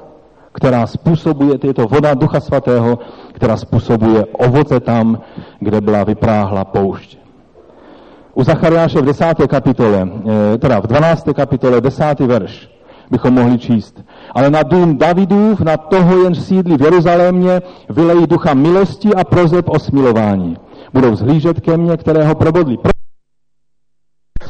[0.53, 2.99] která způsobuje, je to voda Ducha Svatého,
[3.33, 5.19] která způsobuje ovoce tam,
[5.59, 7.19] kde byla vypráhla poušť.
[8.35, 9.49] U Zachariáše v 10.
[9.49, 10.09] kapitole,
[10.55, 11.35] eh, teda v 12.
[11.35, 12.27] kapitole, 10.
[12.27, 12.71] verš,
[13.11, 14.05] bychom mohli číst.
[14.35, 19.69] Ale na dům Davidův, na toho, jen sídlí v Jeruzalémě, vylejí ducha milosti a prozeb
[19.69, 20.57] o smilování.
[20.95, 22.79] Budou zhlížet ke mně, kterého probodli.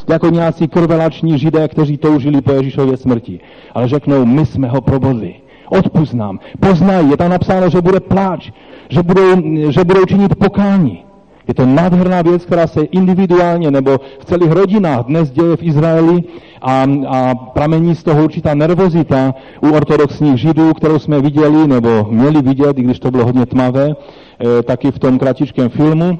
[0.07, 3.39] Jako nějací krvelační židé, kteří toužili po Ježíšově smrti.
[3.73, 5.35] Ale řeknou, my jsme ho probodli.
[5.69, 6.39] Odpust nám.
[6.59, 7.09] Poznají.
[7.09, 8.51] Je tam napsáno, že bude pláč,
[8.89, 11.03] že budou, že budou činit pokání.
[11.47, 16.23] Je to nádherná věc, která se individuálně nebo v celých rodinách dnes děje v Izraeli
[16.61, 22.41] a, a pramení z toho určitá nervozita u ortodoxních židů, kterou jsme viděli nebo měli
[22.41, 26.19] vidět, i když to bylo hodně tmavé, e, taky v tom kratičkém filmu.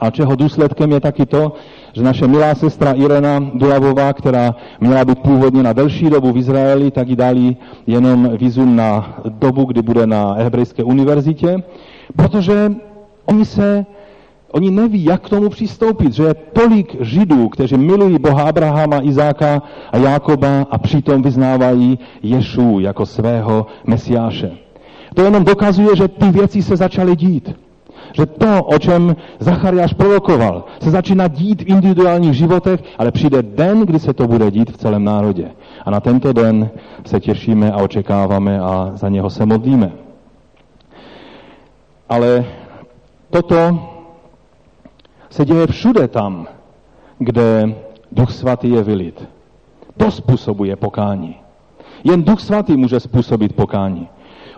[0.00, 1.52] A čeho důsledkem je taky to,
[1.92, 6.90] že naše milá sestra Irena Dulavová, která měla být původně na delší dobu v Izraeli,
[6.90, 7.56] tak ji dali
[7.86, 11.62] jenom vizum na dobu, kdy bude na Hebrejské univerzitě,
[12.16, 12.72] protože
[13.26, 13.86] oni se
[14.54, 19.62] Oni neví, jak k tomu přistoupit, že je tolik židů, kteří milují Boha Abrahama, Izáka
[19.92, 24.50] a Jákoba a přitom vyznávají Ješu jako svého mesiáše.
[25.14, 27.63] To jenom dokazuje, že ty věci se začaly dít.
[28.14, 33.80] Že to, o čem Zachariáš prorokoval, se začíná dít v individuálních životech, ale přijde den,
[33.80, 35.50] kdy se to bude dít v celém národě.
[35.84, 36.70] A na tento den
[37.06, 39.92] se těšíme a očekáváme a za něho se modlíme.
[42.08, 42.44] Ale
[43.30, 43.78] toto
[45.30, 46.46] se děje všude tam,
[47.18, 47.74] kde
[48.12, 49.28] Duch Svatý je vylit.
[49.96, 51.36] To způsobuje pokání.
[52.04, 54.08] Jen Duch Svatý může způsobit pokání.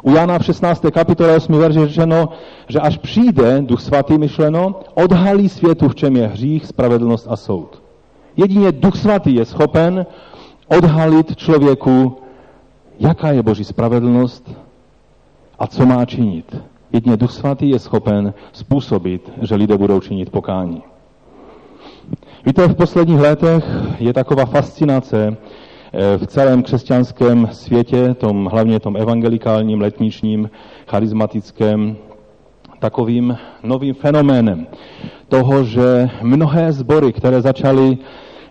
[0.07, 0.87] U Jana v 16.
[0.91, 1.59] kapitole 8.
[1.59, 2.29] verši řečeno,
[2.69, 7.83] že až přijde Duch Svatý myšleno, odhalí světu, v čem je hřích, spravedlnost a soud.
[8.37, 10.07] Jedině Duch Svatý je schopen
[10.69, 12.19] odhalit člověku,
[13.01, 14.51] jaká je Boží spravedlnost
[15.59, 16.57] a co má činit.
[16.93, 20.83] Jedině Duch Svatý je schopen způsobit, že lidé budou činit pokání.
[22.47, 23.65] Víte, v posledních letech
[23.99, 25.37] je taková fascinace
[26.19, 30.51] v celém křesťanském světě, tom, hlavně tom evangelikálním, letničním,
[30.89, 31.97] charismatickém,
[32.79, 34.67] takovým novým fenoménem
[35.29, 37.99] toho, že mnohé sbory, které začaly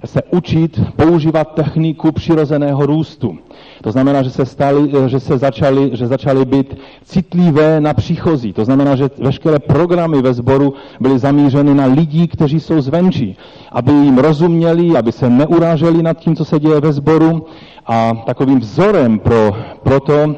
[0.08, 3.38] se učit používat techniku přirozeného růstu.
[3.84, 8.53] To znamená, že se, stali, že se začali, že začali být citlivé na příchozí.
[8.53, 13.38] To znamená, že veškeré programy ve sboru byly zamířeny na lidi, kteří jsou zvenčí,
[13.72, 17.45] aby jim rozuměli, aby se neuráželi nad tím, co se děje ve sboru.
[17.86, 19.51] A takovým vzorem pro,
[19.84, 20.36] pro to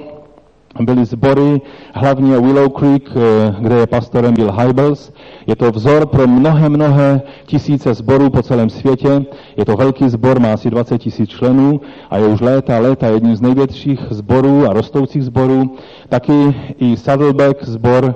[0.81, 1.61] byly sbory,
[1.93, 5.11] hlavně Willow Creek, eh, kde je pastorem Bill Hybels.
[5.47, 9.25] Je to vzor pro mnohé, mnohé tisíce sborů po celém světě.
[9.57, 13.35] Je to velký sbor, má asi 20 tisíc členů a je už léta, léta jedním
[13.35, 15.75] z největších sborů a rostoucích sborů.
[16.09, 18.15] Taky i Saddleback sbor,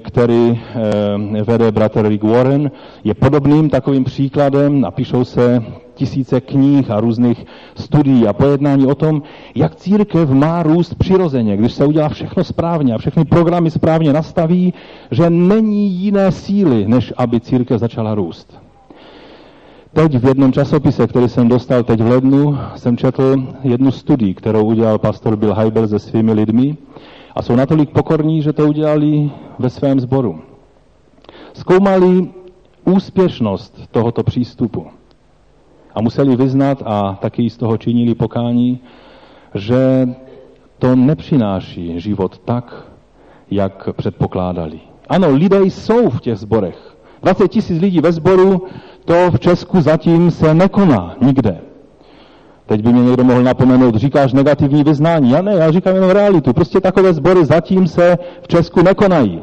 [0.00, 2.70] který eh, vede bratr Rick Warren,
[3.04, 4.80] je podobným takovým příkladem.
[4.80, 5.64] Napíšou se
[5.94, 7.46] tisíce knih a různých
[7.76, 9.22] studií a pojednání o tom,
[9.54, 14.74] jak církev má růst přirozeně, když se udělá všechno správně a všechny programy správně nastaví,
[15.10, 18.58] že není jiné síly, než aby církev začala růst.
[19.92, 24.64] Teď v jednom časopise, který jsem dostal teď v lednu, jsem četl jednu studii, kterou
[24.64, 26.76] udělal pastor Bill Heiber se svými lidmi
[27.34, 30.40] a jsou natolik pokorní, že to udělali ve svém sboru.
[31.52, 32.28] Zkoumali
[32.84, 34.86] úspěšnost tohoto přístupu
[35.94, 38.80] a museli vyznat a taky z toho činili pokání,
[39.54, 40.08] že
[40.78, 42.86] to nepřináší život tak,
[43.50, 44.80] jak předpokládali.
[45.08, 46.96] Ano, lidé jsou v těch zborech.
[47.22, 48.62] 20 tisíc lidí ve sboru,
[49.04, 51.60] to v Česku zatím se nekoná nikde.
[52.66, 55.30] Teď by mě někdo mohl napomenout, říkáš negativní vyznání.
[55.30, 56.52] Já ne, já říkám jenom realitu.
[56.52, 59.42] Prostě takové sbory zatím se v Česku nekonají.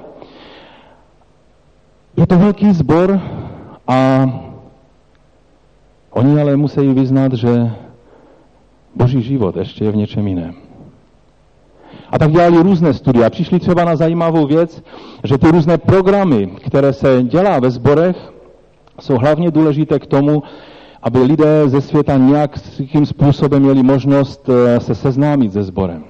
[2.17, 3.21] Je to velký sbor
[3.87, 4.25] a
[6.11, 7.71] Oni ale musí vyznat, že
[8.95, 10.53] boží život ještě je v něčem jiném.
[12.09, 14.83] A tak dělali různé studie a přišli třeba na zajímavou věc,
[15.23, 18.33] že ty různé programy, které se dělá ve sborech,
[18.99, 20.43] jsou hlavně důležité k tomu,
[21.03, 26.03] aby lidé ze světa nějakým způsobem měli možnost eh, se seznámit se sborem.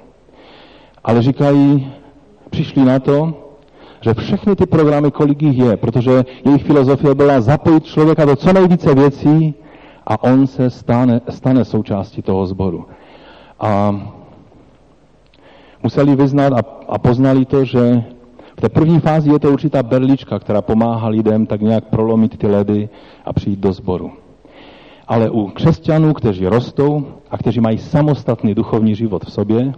[1.03, 1.91] Ale říkají,
[2.49, 3.33] přišli na to,
[4.01, 8.53] že všechny ty programy, kolik jich je, protože jejich filozofie byla zapojit člověka do co
[8.53, 9.55] nejvíce věcí,
[10.07, 12.85] a on se stane, stane součástí toho sboru.
[13.59, 14.01] A
[15.83, 18.03] museli vyznat a, a poznali to, že
[18.57, 22.47] v té první fázi je to určitá berlička, která pomáhá lidem tak nějak prolomit ty
[22.47, 22.89] ledy
[23.25, 24.11] a přijít do sboru.
[25.11, 29.73] Ale u křesťanů, kteří rostou a kteří mají samostatný duchovní život v sobě,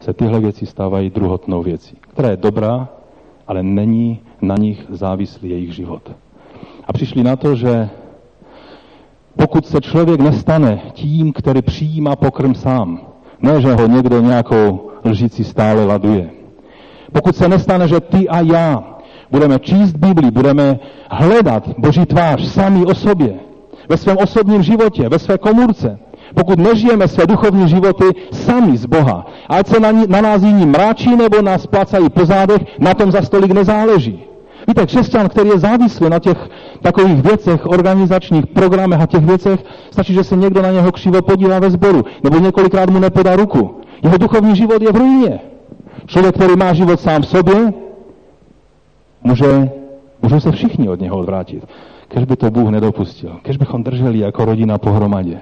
[0.00, 2.88] se tyhle věci stávají druhotnou věcí, která je dobrá,
[3.46, 6.10] ale není na nich závislý jejich život.
[6.84, 7.88] A přišli na to, že
[9.36, 13.00] pokud se člověk nestane tím, který přijímá pokrm sám,
[13.40, 16.30] ne, že ho někdo nějakou lžicí stále laduje.
[17.12, 18.84] Pokud se nestane, že ty a já
[19.30, 20.78] budeme číst Bibli, budeme
[21.10, 23.51] hledat Boží tvář sami o sobě,
[23.92, 25.98] ve svém osobním životě, ve své komůrce,
[26.34, 31.16] pokud nežijeme své duchovní životy sami z Boha, ať se na, na nás jiní mráčí
[31.16, 34.24] nebo nás plácají po zádech, na tom za stolik nezáleží.
[34.68, 36.48] Víte, křesťan, který je závislý na těch
[36.82, 41.58] takových věcech, organizačních programech a těch věcech, stačí, že se někdo na něho křivo podívá
[41.58, 43.80] ve sboru, nebo několikrát mu nepodá ruku.
[44.02, 45.40] Jeho duchovní život je v ruině.
[46.06, 47.72] Člověk, který má život sám v sobě,
[49.22, 49.70] může,
[50.22, 51.64] můžou se všichni od něho odvrátit.
[52.12, 53.36] Kež by to Bůh nedopustil.
[53.42, 55.38] Kež bychom drželi jako rodina pohromadě.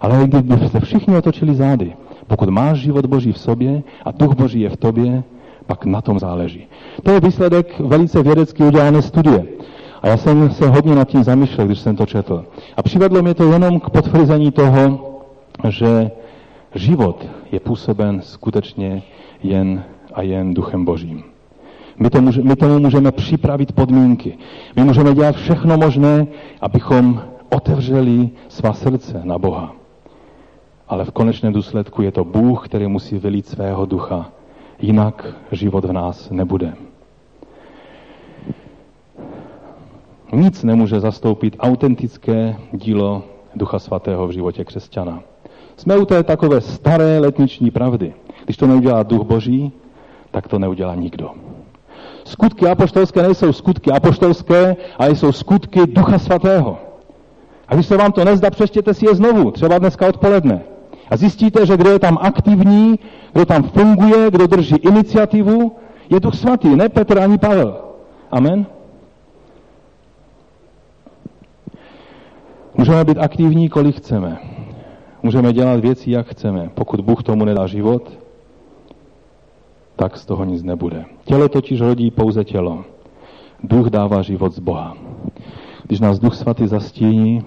[0.00, 1.92] Ale kdyby se všichni otočili zády,
[2.26, 5.22] pokud máš život Boží v sobě a duch Boží je v tobě,
[5.66, 6.66] pak na tom záleží.
[7.02, 9.46] To je výsledek velice vědecky udělané studie.
[10.02, 12.44] A já jsem se hodně nad tím zamýšlel, když jsem to četl.
[12.76, 15.10] A přivedlo mě to jenom k potvrzení toho,
[15.68, 16.10] že
[16.74, 19.02] život je působen skutečně
[19.42, 19.84] jen
[20.14, 21.29] a jen duchem božím.
[22.00, 24.38] My, to může, my tomu můžeme připravit podmínky.
[24.76, 26.26] My můžeme dělat všechno možné,
[26.60, 29.72] abychom otevřeli svá srdce na Boha.
[30.88, 34.30] Ale v konečném důsledku je to Bůh, který musí vylít svého ducha
[34.78, 36.74] jinak život v nás nebude.
[40.32, 43.22] Nic nemůže zastoupit autentické dílo
[43.54, 45.22] Ducha Svatého v životě křesťana.
[45.76, 48.14] Jsme u té takové staré letniční pravdy.
[48.44, 49.72] Když to neudělá Duch Boží,
[50.30, 51.30] tak to neudělá nikdo.
[52.30, 56.78] Skutky apoštolské nejsou skutky apoštolské, ale jsou skutky Ducha Svatého.
[57.68, 60.62] A když se vám to nezda, přečtěte si je znovu, třeba dneska odpoledne.
[61.10, 62.98] A zjistíte, že kdo je tam aktivní,
[63.32, 65.76] kdo tam funguje, kdo drží iniciativu,
[66.10, 67.80] je Duch Svatý, ne Petr ani Pavel.
[68.30, 68.66] Amen?
[72.74, 74.38] Můžeme být aktivní, kolik chceme.
[75.22, 76.70] Můžeme dělat věci, jak chceme.
[76.74, 78.10] Pokud Bůh tomu nedá život,
[80.00, 81.04] tak z toho nic nebude.
[81.24, 82.84] Tělo totiž rodí pouze tělo.
[83.62, 84.96] Duch dává život z Boha.
[85.84, 87.44] Když nás Duch Svatý zastíní,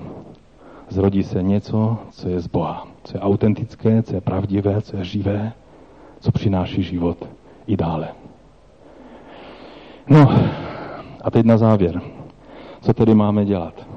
[0.89, 5.03] zrodí se něco, co je z Boha, co je autentické, co je pravdivé, co je
[5.03, 5.53] živé,
[6.19, 7.17] co přináší život
[7.67, 8.07] i dále.
[10.09, 10.29] No
[11.21, 12.01] a teď na závěr.
[12.81, 13.87] Co tedy máme dělat?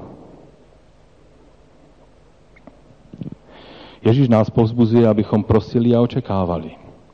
[4.05, 6.71] Ježíš nás povzbuzuje, abychom prosili a očekávali.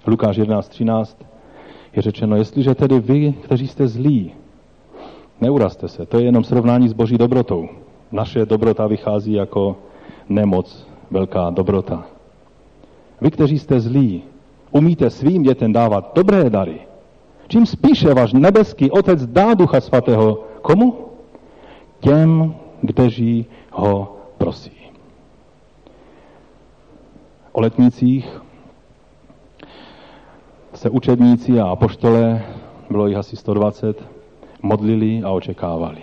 [0.08, 1.33] Lukáš 11.13
[1.96, 4.34] je řečeno, jestliže tedy vy, kteří jste zlí,
[5.42, 7.70] neurazte se, to je jenom srovnání s boží dobrotou.
[8.12, 9.76] Naše dobrota vychází jako
[10.30, 12.06] nemoc, velká dobrota.
[13.22, 14.24] Vy, kteří jste zlí,
[14.72, 16.80] umíte svým dětem dávat dobré dary,
[17.48, 20.96] čím spíše váš nebeský Otec dá Ducha Svatého komu?
[22.00, 22.56] Těm,
[22.88, 24.72] kteří ho prosí.
[27.52, 28.42] O letnicích
[30.84, 32.42] se učedníci a apoštole,
[32.90, 34.04] bylo jich asi 120,
[34.62, 36.02] modlili a očekávali.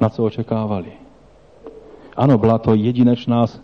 [0.00, 0.92] Na co očekávali?
[2.16, 3.56] Ano, byla to jedinečná e,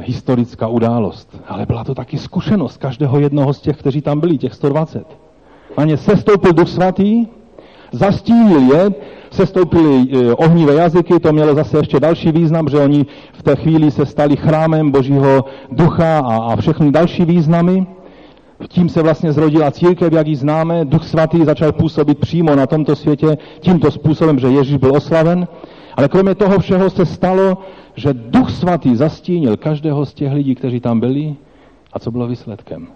[0.00, 4.54] historická událost, ale byla to taky zkušenost každého jednoho z těch, kteří tam byli, těch
[4.54, 5.06] 120.
[5.78, 7.26] Na ně sestoupil Duch Svatý,
[7.92, 8.90] zastínil je,
[9.30, 13.90] sestoupily e, ohnivé jazyky, to mělo zase ještě další význam, že oni v té chvíli
[13.90, 17.95] se stali chrámem Božího ducha a, a všechny další významy.
[18.68, 20.84] Tím se vlastně zrodila církev, jak ji známe.
[20.84, 25.48] Duch svatý začal působit přímo na tomto světě tímto způsobem, že Ježíš byl oslaven.
[25.96, 27.58] Ale kromě toho všeho se stalo,
[27.94, 31.36] že Duch svatý zastínil každého z těch lidí, kteří tam byli.
[31.92, 32.88] A co bylo výsledkem?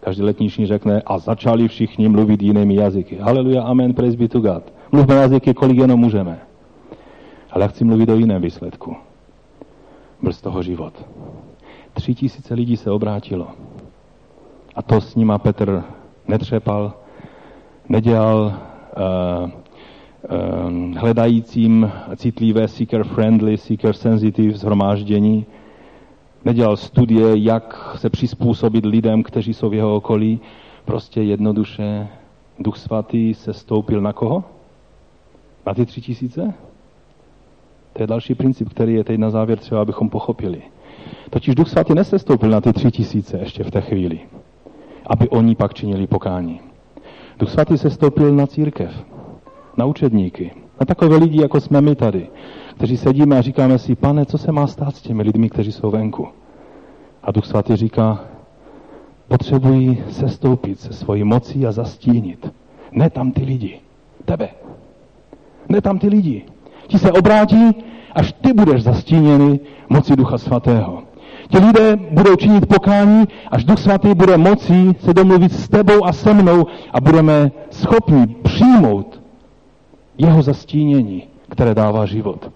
[0.00, 3.18] Každý letniční řekne, a začali všichni mluvit jinými jazyky.
[3.20, 4.72] Haleluja, amen, praise be to God.
[4.92, 6.38] Mluvme jazyky, kolik jenom můžeme.
[7.50, 8.96] Ale já chci mluvit o jiném výsledku.
[10.22, 10.92] Byl z toho život.
[11.92, 13.46] Tři tisíce lidí se obrátilo.
[14.78, 15.84] A to s nima Petr
[16.28, 16.92] netřepal,
[17.88, 18.54] nedělal
[18.96, 25.46] uh, uh, hledajícím citlivé seeker friendly, seeker sensitive zhromáždění,
[26.44, 30.40] nedělal studie, jak se přizpůsobit lidem, kteří jsou v jeho okolí.
[30.84, 32.08] Prostě jednoduše
[32.58, 34.44] Duch Svatý se stoupil na koho?
[35.66, 36.54] Na ty tři tisíce?
[37.92, 40.62] To je další princip, který je teď na závěr třeba, abychom pochopili.
[41.30, 44.20] Totiž Duch Svatý nesestoupil na ty tři tisíce ještě v té chvíli
[45.08, 46.60] aby oni pak činili pokání.
[47.38, 49.04] Duch svatý se stoupil na církev,
[49.76, 52.28] na učedníky, na takové lidi, jako jsme my tady,
[52.76, 55.90] kteří sedíme a říkáme si, pane, co se má stát s těmi lidmi, kteří jsou
[55.90, 56.28] venku?
[57.22, 58.20] A Duch svatý říká,
[59.28, 62.52] potřebují se stoupit se svojí mocí a zastínit.
[62.92, 63.80] Ne tam ty lidi,
[64.24, 64.48] tebe.
[65.68, 66.44] Ne tam ty lidi.
[66.86, 67.74] Ti se obrátí,
[68.12, 71.02] až ty budeš zastíněný moci Ducha Svatého.
[71.48, 76.12] Ti lidé budou činit pokání, až Duch Svatý bude moci se domluvit s tebou a
[76.12, 79.20] se mnou a budeme schopni přijmout
[80.18, 82.50] jeho zastínění, které dává život.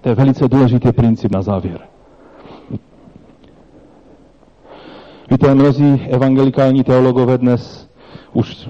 [0.00, 1.80] To je velice důležitý princip na závěr.
[5.30, 7.90] Víte, mnozí evangelikální teologové dnes
[8.32, 8.68] už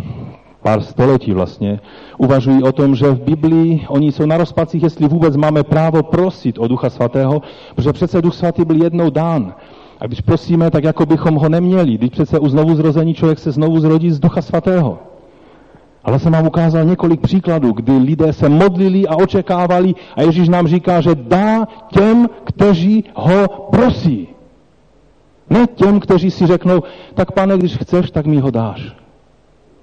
[0.63, 1.81] pár století vlastně,
[2.19, 6.59] uvažují o tom, že v Biblii oni jsou na rozpacích, jestli vůbec máme právo prosit
[6.59, 7.43] o Ducha Svatého,
[7.75, 9.55] protože přece Duch Svatý byl jednou dán.
[10.01, 11.99] A když prosíme, tak jako bychom ho neměli.
[11.99, 14.99] Když přece u znovu zrození člověk se znovu zrodí z Ducha Svatého.
[16.05, 20.67] Ale jsem vám ukázal několik příkladů, kdy lidé se modlili a očekávali a Ježíš nám
[20.67, 24.29] říká, že dá těm, kteří ho prosí.
[25.51, 26.83] Ne těm, kteří si řeknou,
[27.15, 29.02] tak pane, když chceš, tak mi ho dáš.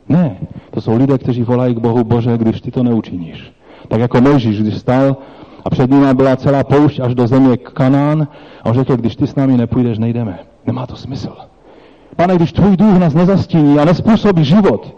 [0.09, 0.37] Ne,
[0.71, 3.53] to jsou lidé, kteří volají k Bohu, Bože, když ty to neučiníš.
[3.87, 5.17] Tak jako Mojžíš, když stal
[5.65, 8.27] a před ním byla celá poušť až do země Kanán
[8.63, 10.39] a on řekl, když ty s námi nepůjdeš, nejdeme.
[10.65, 11.35] Nemá to smysl.
[12.15, 14.95] Pane, když tvůj duch nás nezastíní a nespůsobí život,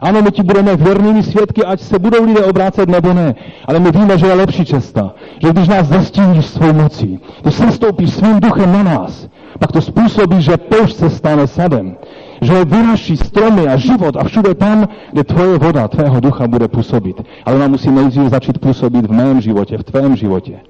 [0.00, 3.34] ano, my ti budeme věrnými svědky, ať se budou lidé obrácet nebo ne,
[3.64, 5.14] ale my víme, že je lepší cesta.
[5.42, 9.28] Že když nás zastíníš svou mocí, když se stoupíš svým duchem na nás,
[9.58, 11.96] pak to způsobí, že poušť se stane sadem
[12.42, 17.22] že vyraší stromy a život a všude tam, kde tvoje voda, tvého ducha bude působit.
[17.44, 20.60] Ale ona musí nejdřív začít působit v mém životě, v tvém životě.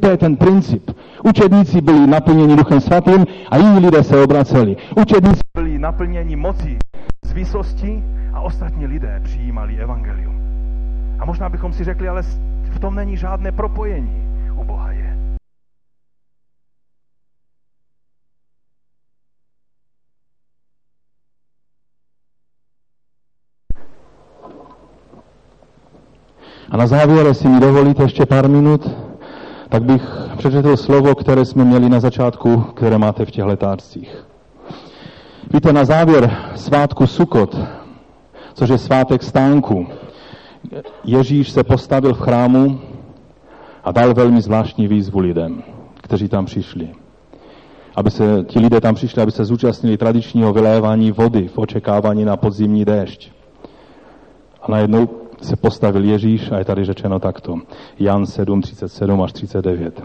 [0.00, 0.90] To je ten princip.
[1.24, 4.76] Učedníci byli naplněni Duchem Svatým a jiní lidé se obraceli.
[4.96, 6.78] Učedníci byli naplněni mocí
[7.24, 10.42] z výsosti a ostatní lidé přijímali evangelium.
[11.18, 12.22] A možná bychom si řekli, ale
[12.70, 14.22] v tom není žádné propojení.
[14.60, 15.02] U Boha je.
[26.72, 28.90] A na závěr, jestli mi dovolíte ještě pár minut,
[29.68, 30.02] tak bych
[30.36, 34.24] přečetl slovo, které jsme měli na začátku, které máte v těch letárcích.
[35.54, 37.58] Víte, na závěr svátku Sukot,
[38.54, 39.86] což je svátek stánku,
[41.04, 42.80] Ježíš se postavil v chrámu
[43.84, 45.62] a dal velmi zvláštní výzvu lidem.
[46.02, 46.88] kteří tam přišli.
[47.96, 52.36] Aby se, ti lidé tam přišli, aby se zúčastnili tradičního vylévání vody v očekávání na
[52.36, 53.32] podzimní déšť.
[54.62, 57.58] A najednou se postavil Ježíš a je tady řečeno takto.
[57.98, 60.02] Jan 7, 37 až 39.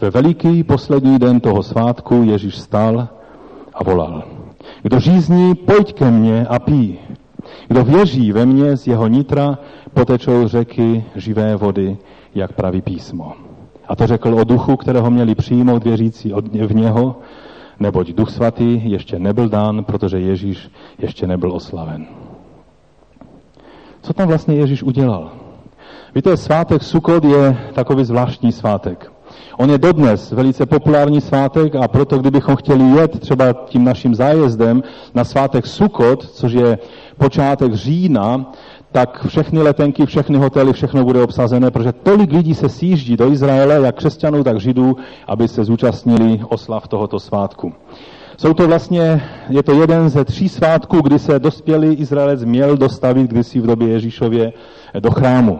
[0.00, 3.08] Ve veliký poslední den toho svátku Ježíš stal
[3.74, 4.22] a volal.
[4.82, 6.98] Kdo řízní, pojď ke mně a pí.
[7.68, 9.58] Kdo věří ve mně, z jeho nitra
[9.94, 11.96] potečou řeky živé vody,
[12.34, 13.32] jak praví písmo.
[13.88, 16.32] A to řekl o duchu, kterého měli přijmout věřící
[16.66, 17.16] v něho,
[17.80, 22.06] neboť duch svatý ještě nebyl dán, protože Ježíš ještě nebyl oslaven.
[24.04, 25.30] Co tam vlastně Ježíš udělal?
[26.14, 29.12] Víte, svátek Sukot je takový zvláštní svátek.
[29.58, 34.82] On je dodnes velice populární svátek a proto, kdybychom chtěli jet třeba tím naším zájezdem
[35.14, 36.78] na svátek Sukot, což je
[37.18, 38.52] počátek října,
[38.92, 43.74] tak všechny letenky, všechny hotely, všechno bude obsazené, protože tolik lidí se sjíždí do Izraele,
[43.84, 44.96] jak křesťanů, tak židů,
[45.26, 47.72] aby se zúčastnili oslav tohoto svátku.
[48.36, 53.30] Jsou to vlastně, je to jeden ze tří svátků, kdy se dospělý Izraelec měl dostavit
[53.30, 54.52] kdysi v době Ježíšově
[55.00, 55.58] do chrámu.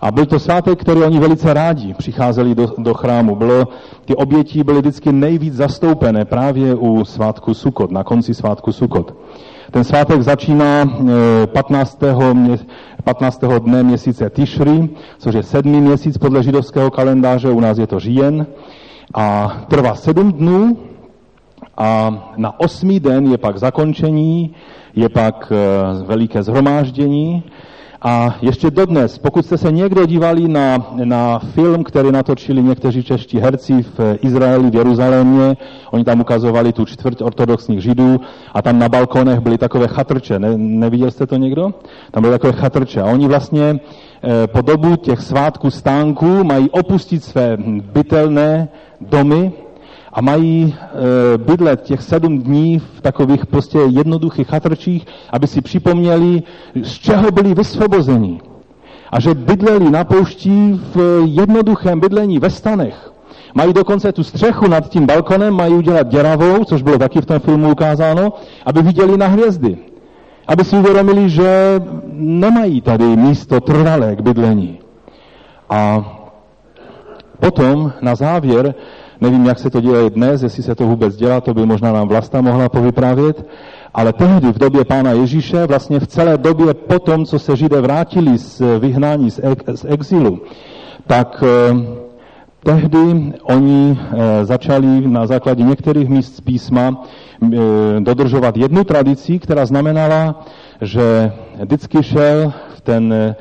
[0.00, 3.36] A byl to svátek, který oni velice rádi přicházeli do, do chrámu.
[3.36, 3.68] Bylo,
[4.04, 9.14] ty oběti byly vždycky nejvíc zastoupené právě u svátku Sukot, na konci svátku Sukot.
[9.70, 10.84] Ten svátek začíná
[11.46, 12.02] 15.
[12.02, 12.58] Eh,
[13.04, 13.40] 15.
[13.58, 18.46] dne měsíce Tishri, což je sedmý měsíc podle židovského kalendáře, u nás je to říjen,
[19.14, 20.76] a trvá sedm dnů
[21.80, 24.54] a na osmý den je pak zakončení,
[24.94, 27.42] je pak eh, veliké zhromáždění
[28.02, 33.38] a ještě dodnes, pokud jste se někdo dívali na, na film, který natočili někteří čeští
[33.38, 35.56] herci v Izraeli, v Jeruzalémě,
[35.90, 38.20] oni tam ukazovali tu čtvrť ortodoxních židů
[38.54, 40.38] a tam na balkonech byly takové chatrče.
[40.38, 41.74] Ne, neviděl jste to někdo?
[42.10, 43.02] Tam byly takové chatrče.
[43.02, 47.56] A oni vlastně e, po dobu těch svátků stánků mají opustit své
[47.92, 48.68] bytelné
[49.00, 49.52] domy,
[50.12, 56.42] a mají e, bydlet těch sedm dní v takových prostě jednoduchých chatrčích, aby si připomněli,
[56.82, 58.40] z čeho byli vysvobozeni.
[59.10, 63.12] A že bydleli na pouští v jednoduchém bydlení ve stanech.
[63.54, 67.38] Mají dokonce tu střechu nad tím balkonem, mají udělat děravou, což bylo taky v tom
[67.38, 68.32] filmu ukázáno,
[68.66, 69.78] aby viděli na hvězdy.
[70.46, 71.80] Aby si uvědomili, že
[72.14, 74.78] nemají tady místo trvalé k bydlení.
[75.70, 76.04] A
[77.40, 78.74] potom na závěr
[79.20, 82.08] Nevím, jak se to děje dnes, jestli se to vůbec dělá, to by možná nám
[82.08, 83.46] Vlasta mohla povyprávět,
[83.94, 87.80] ale tehdy v době pána Ježíše, vlastně v celé době po tom, co se Židé
[87.80, 89.40] vrátili z vyhnání, z,
[89.74, 90.40] z exilu,
[91.06, 92.00] tak eh,
[92.62, 97.04] tehdy oni eh, začali na základě některých míst z písma
[97.42, 97.56] eh,
[98.00, 100.44] dodržovat jednu tradici, která znamenala,
[100.80, 103.34] že vždycky šel ten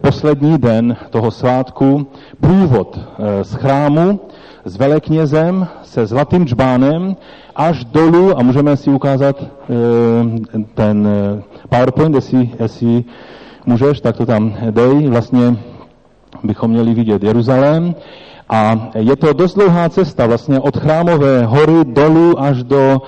[0.00, 2.06] poslední den toho svátku
[2.40, 2.98] průvod
[3.42, 4.20] z chrámu
[4.64, 7.16] s veleknězem, se zlatým džbánem,
[7.56, 13.04] až dolů, a můžeme si ukázat eh, ten eh, PowerPoint, jestli, jestli
[13.66, 15.08] můžeš, tak to tam dej.
[15.08, 15.56] Vlastně
[16.42, 17.94] bychom měli vidět Jeruzalém.
[18.48, 23.02] A je to dost dlouhá cesta, vlastně od chrámové hory dolů až do,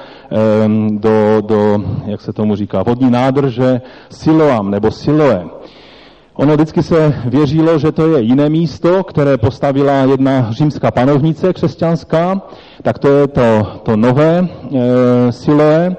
[0.88, 5.44] do, do jak se tomu říká, vodní nádrže Siloam nebo Siloe.
[6.36, 12.42] Ono vždycky se věřilo, že to je jiné místo, které postavila jedna římská panovnice křesťanská,
[12.82, 15.96] tak to je to, to nové e, Siloe,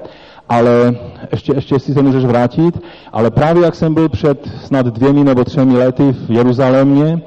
[0.49, 0.95] ale
[1.31, 2.79] ještě, ještě si se můžeš vrátit,
[3.11, 7.21] ale právě jak jsem byl před snad dvěmi nebo třemi lety v Jeruzalémě,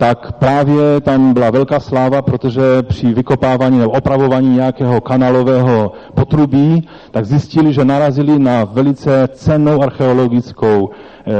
[0.00, 7.24] tak právě tam byla velká sláva, protože při vykopávání nebo opravování nějakého kanalového potrubí, tak
[7.24, 11.32] zjistili, že narazili na velice cennou archeologickou eh,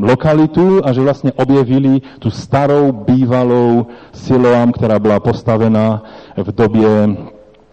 [0.00, 6.02] lokalitu a že vlastně objevili tu starou bývalou Siloam, která byla postavena
[6.36, 6.88] v době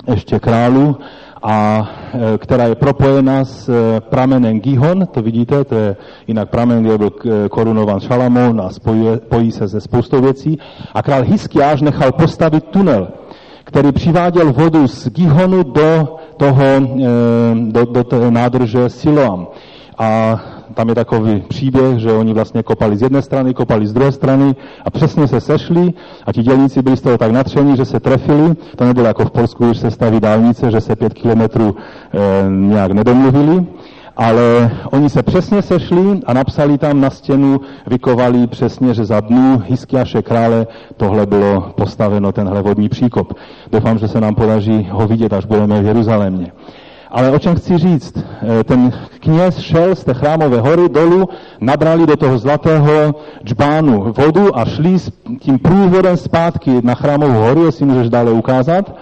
[0.07, 0.97] ještě králu
[1.45, 5.95] a e, která je propojena s e, pramenem Gihon, to vidíte, to je
[6.27, 7.11] jinak pramen, kde byl
[7.45, 10.59] e, korunovan Šalamón a spojuje, pojí se ze spoustou věcí.
[10.93, 13.07] A král Hiskiáš nechal postavit tunel,
[13.63, 16.65] který přiváděl vodu z Gihonu do toho,
[17.53, 19.47] do, do toho nádrže Siloam.
[19.97, 20.41] A
[20.75, 24.55] tam je takový příběh, že oni vlastně kopali z jedné strany, kopali z druhé strany
[24.85, 25.93] a přesně se sešli
[26.25, 28.55] a ti dělníci byli z toho tak natření, že se trefili.
[28.75, 32.91] To nebylo jako v Polsku, když se staví dálnice, že se pět kilometrů e, nějak
[32.91, 33.65] nedomluvili,
[34.17, 39.63] ale oni se přesně sešli a napsali tam na stěnu, vykovali přesně, že za dnů
[39.65, 40.67] Hiskiaše krále
[40.97, 43.33] tohle bylo postaveno, tenhle vodní příkop.
[43.71, 46.51] Doufám, že se nám podaří ho vidět, až budeme v Jeruzalémě.
[47.15, 48.17] Ale o čem chci říct?
[48.17, 54.57] Eh, ten kněz šel z té chrámové hory dolů, nabrali do toho zlatého džbánu vodu
[54.57, 58.95] a šli s tím průvodem zpátky na chrámovou horu, jestli můžeš dále ukázat.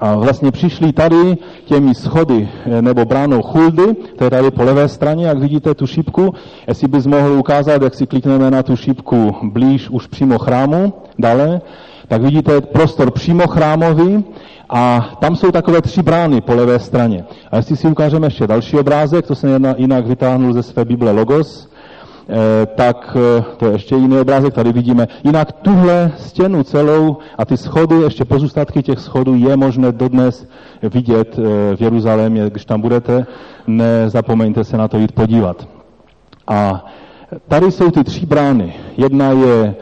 [0.00, 4.88] A vlastně přišli tady těmi schody eh, nebo bránou Chuldy, to je tady po levé
[4.88, 6.34] straně, jak vidíte tu šipku.
[6.68, 11.60] Jestli bys mohl ukázat, jak si klikneme na tu šipku blíž už přímo chrámu, dále,
[12.08, 14.24] tak vidíte prostor přímo chrámový
[14.70, 17.24] a tam jsou takové tři brány po levé straně.
[17.50, 21.68] A jestli si ukážeme ještě další obrázek, to jsem jinak vytáhnul ze své Bible Logos,
[22.28, 25.08] eh, tak eh, to je ještě jiný obrázek, tady vidíme.
[25.24, 30.46] Jinak tuhle stěnu celou a ty schody, ještě pozůstatky těch schodů je možné dodnes
[30.82, 32.50] vidět eh, v Jeruzalémě.
[32.50, 33.26] Když tam budete,
[33.66, 35.68] nezapomeňte se na to jít podívat.
[36.46, 36.86] A
[37.48, 38.74] tady jsou ty tři brány.
[38.96, 39.74] Jedna je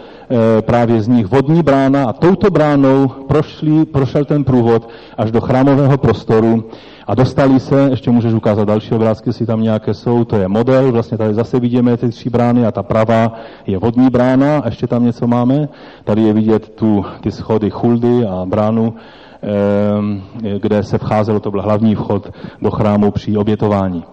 [0.60, 5.98] právě z nich vodní brána a touto bránou prošli, prošel ten průvod až do chrámového
[5.98, 6.64] prostoru
[7.06, 10.92] a dostali se, ještě můžeš ukázat další obrázky, jestli tam nějaké jsou, to je model,
[10.92, 13.32] vlastně tady zase vidíme ty tři brány a ta pravá
[13.66, 15.68] je vodní brána, a ještě tam něco máme,
[16.04, 18.94] tady je vidět tu, ty schody chuldy a bránu,
[19.42, 22.30] eh, kde se vcházelo, to byl hlavní vchod
[22.62, 24.04] do chrámu při obětování.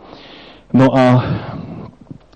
[0.74, 1.24] No a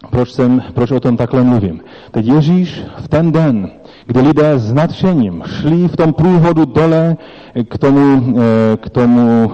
[0.10, 1.82] proč, jsem, proč o tom takhle mluvím?
[2.12, 3.72] Teď Ježíš v ten den,
[4.06, 7.18] kdy lidé s nadšením šli v tom průvodu dole
[7.70, 9.52] k tomu, eh, k, tomu,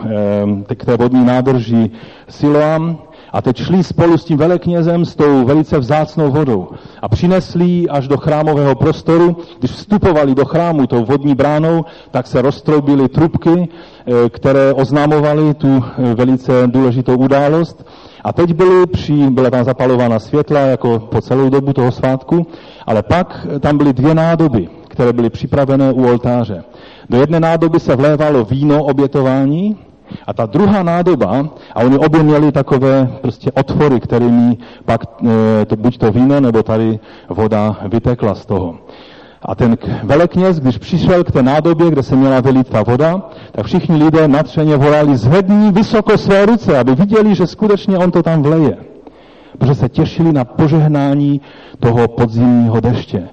[0.70, 1.91] eh, k té vodní nádrži
[2.30, 2.98] Siloam,
[3.36, 6.68] a teď šli spolu s tím veleknězem s tou velice vzácnou vodou
[7.02, 9.38] a přinesli ji až do chrámového prostoru.
[9.60, 15.84] Když vstupovali do chrámu tou vodní bránou, tak se roztroubily trubky, eh, které oznamovaly tu
[16.16, 17.86] velice důležitou událost.
[18.26, 22.47] A teď byly při, byla tam zapalována světla jako po celou dobu toho svátku,
[22.86, 26.63] ale pak tam byly dvě nádoby, které byly připravené u oltáře.
[27.09, 29.78] Do jedné nádoby se vlévalo víno obětování
[30.28, 35.01] a ta druhá nádoba, a oni obě měli takové prostě otvory, kterými pak
[35.61, 36.99] e, to, buď to víno, nebo tady
[37.30, 38.76] voda vytekla z toho.
[39.46, 43.22] A ten velekněz, když přišel k té nádobě, kde se měla vylít ta voda,
[43.52, 48.24] tak všichni lidé nadšeně volali, zvední vysoko své ruce, aby viděli, že skutečně on to
[48.24, 48.78] tam vleje.
[49.58, 51.41] Protože se těšili na požehnání
[51.80, 53.30] toho podzimního deště.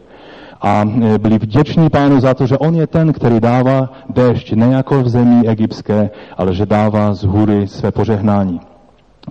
[0.61, 4.67] A e, byli vděční pánu za to, že on je ten, který dává déšť ne
[4.67, 8.61] jako v zemi egyptské, ale že dává z hůry své požehnání.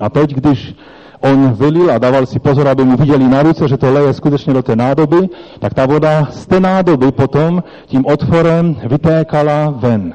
[0.02, 0.76] A teď, když
[1.22, 4.54] on vylil a dával si pozor, aby mu viděli na ruce, že to leje skutečně
[4.54, 10.14] do té nádoby, tak ta voda z té nádoby potom tím otvorem vytékala ven.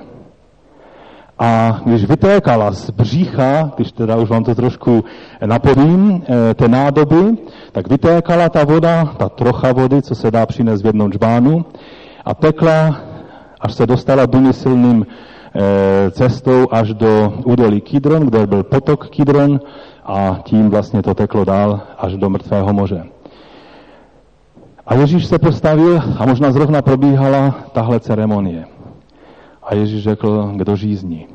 [1.38, 5.04] A když vytékala z břicha, když teda už vám to trošku
[5.46, 7.36] napovím, eh, té nádoby,
[7.72, 11.64] tak vytékala ta voda, ta trocha vody, co se dá přinést v jednom džbánu,
[12.24, 13.00] a tekla,
[13.61, 19.61] až se dostala důmyslným eh, cestou až do údolí Kidron, kde byl potok Kidron
[20.07, 23.04] a tím vlastně to teklo dál až do mrtvého moře.
[24.86, 28.64] A Ježíš se postavil a možná zrovna probíhala tahle ceremonie.
[29.62, 31.26] A Ježíš řekl, kdo žízní,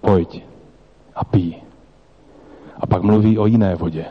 [0.00, 0.42] pojď
[1.14, 1.56] a pí.
[2.80, 4.04] A pak mluví o jiné vodě.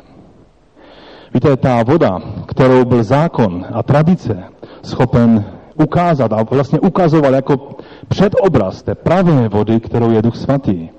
[1.33, 4.43] Víte, ta voda, kterou byl zákon a tradice
[4.83, 7.75] schopen ukázat a vlastně ukazoval jako
[8.07, 10.89] předobraz té pravé vody, kterou je Duch Svatý,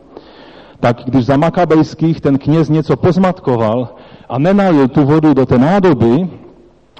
[0.85, 3.89] tak když za Makabejských ten kněz něco pozmatkoval
[4.29, 6.29] a nenalil tu vodu do té nádoby,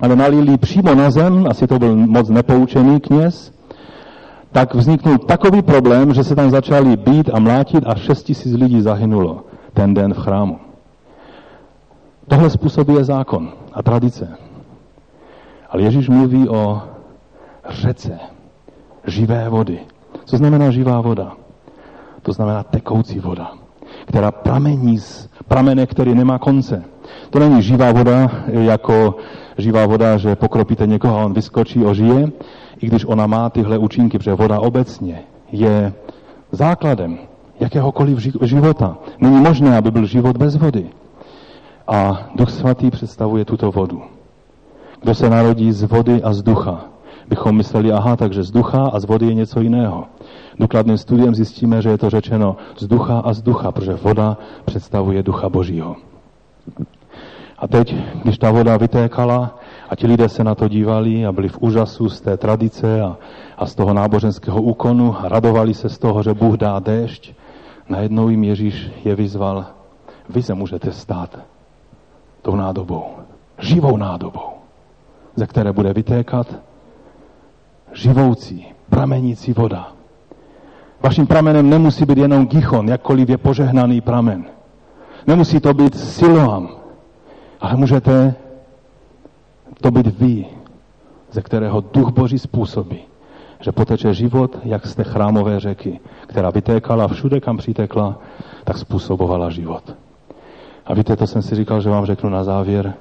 [0.01, 3.53] ale nalil ji přímo na zem, asi to byl moc nepoučený kněz,
[4.53, 8.81] tak vzniknul takový problém, že se tam začali být a mlátit a šest tisíc lidí
[8.81, 10.59] zahynulo ten den v chrámu.
[12.29, 14.29] Tohle způsobuje zákon a tradice.
[15.71, 16.83] Ale Ježíš mluví o
[17.69, 18.19] řece
[19.07, 19.79] živé vody.
[20.25, 21.33] Co znamená živá voda?
[22.23, 23.64] To znamená tekoucí voda
[24.07, 26.85] která pramení z pramene, který nemá konce.
[27.31, 29.17] To není živá voda, jako
[29.59, 32.33] živá voda, že pokropíte někoho a on vyskočí, ožije,
[32.81, 35.93] i když ona má tyhle účinky, protože voda obecně je
[36.53, 37.19] základem
[37.61, 38.99] jakéhokoliv života.
[39.21, 40.87] Není možné, aby byl život bez vody.
[41.89, 44.03] A Duch Svatý představuje tuto vodu.
[45.03, 46.85] Kdo se narodí z vody a z ducha,
[47.29, 50.05] bychom mysleli, aha, takže z ducha a z vody je něco jiného
[50.59, 55.23] důkladným studiem zjistíme, že je to řečeno z ducha a z ducha, protože voda představuje
[55.23, 55.97] ducha božího.
[57.59, 59.59] A teď, když ta voda vytékala
[59.91, 63.17] a ti lidé se na to dívali a byli v úžasu z té tradice a,
[63.59, 67.33] a z toho náboženského úkonu a radovali se z toho, že Bůh dá déšť,
[67.89, 69.65] najednou jim Ježíš je vyzval,
[70.29, 71.39] vy se můžete stát
[72.43, 73.05] tou nádobou,
[73.59, 74.51] živou nádobou,
[75.37, 76.47] ze které bude vytékat
[77.95, 79.93] živoucí, pramenící voda.
[81.03, 84.45] Vaším pramenem nemusí být jenom Gichon, jakkoliv je požehnaný pramen.
[85.27, 86.69] Nemusí to být Siloam,
[87.61, 88.35] ale můžete
[89.81, 90.47] to být vy,
[91.33, 92.99] ze kterého duch Boží způsobí,
[93.61, 98.19] že poteče život, jak z té chrámové řeky, která vytékala všude, kam přitekla,
[98.65, 99.97] tak způsobovala život.
[100.87, 102.95] A víte, to jsem si říkal, že vám řeknu na závěr,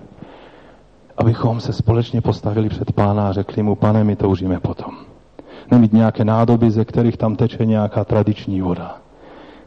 [1.18, 4.94] abychom se společně postavili před pána a řekli mu, pane, my toužíme potom.
[5.72, 8.98] Nemít nějaké nádoby, ze kterých tam teče nějaká tradiční voda.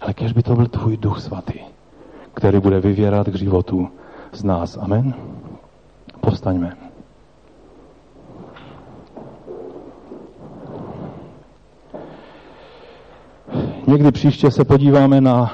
[0.00, 1.58] Ale kež by to byl tvůj duch svatý,
[2.34, 3.88] který bude vyvěrat k životu
[4.32, 4.76] z nás.
[4.76, 5.14] Amen.
[6.20, 6.76] Postaňme.
[13.86, 15.52] Někdy příště se podíváme na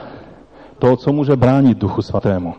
[0.79, 2.55] to, co může bránit Duchu Svatému.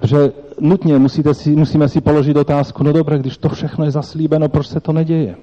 [0.00, 4.48] Protože nutně musíte si, musíme si položit otázku, no dobré, když to všechno je zaslíbeno,
[4.48, 5.36] proč se to neděje?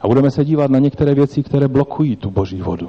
[0.00, 2.88] A budeme se dívat na některé věci, které blokují tu boží vodu.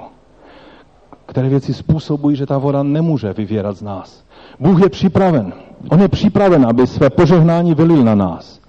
[1.26, 4.24] Které věci způsobují, že ta voda nemůže vyvěrat z nás.
[4.60, 5.54] Bůh je připraven.
[5.90, 8.60] On je připraven, aby své požehnání vylil na nás.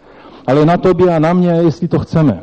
[0.46, 2.42] Ale na tobě a na mě, jestli to chceme.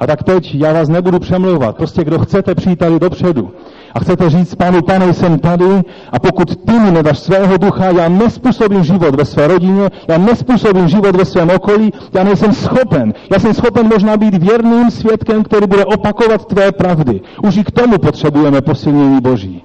[0.00, 1.76] A tak teď já vás nebudu přemlouvat.
[1.76, 3.50] Prostě kdo chcete přijít tady dopředu
[3.94, 5.82] a chcete říct pánu, pane, jsem tady
[6.12, 10.88] a pokud ty mi nedáš svého ducha, já nespůsobím život ve své rodině, já nespůsobím
[10.88, 13.14] život ve svém okolí, já nejsem schopen.
[13.32, 17.20] Já jsem schopen možná být věrným svědkem, který bude opakovat tvé pravdy.
[17.42, 19.64] Už i k tomu potřebujeme posilnění Boží.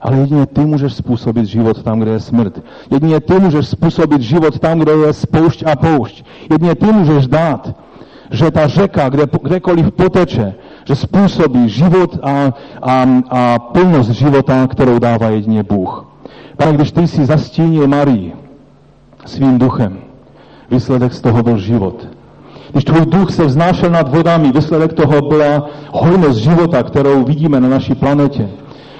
[0.00, 2.62] Ale jedině ty můžeš způsobit život tam, kde je smrt.
[2.90, 6.24] Jedině ty můžeš způsobit život tam, kde je spoušť a poušť.
[6.50, 7.74] Jedině ty můžeš dát
[8.30, 10.54] že ta řeka, kde, kdekoliv poteče,
[10.88, 16.06] že způsobí život a, a, a plnost života, kterou dává jedině Bůh.
[16.56, 18.32] Pane, když ty si zastínil Marii
[19.26, 19.98] svým duchem,
[20.70, 22.08] výsledek z toho byl život.
[22.72, 27.68] Když tvůj duch se vznášel nad vodami, výsledek toho byla hojnost života, kterou vidíme na
[27.68, 28.48] naší planetě.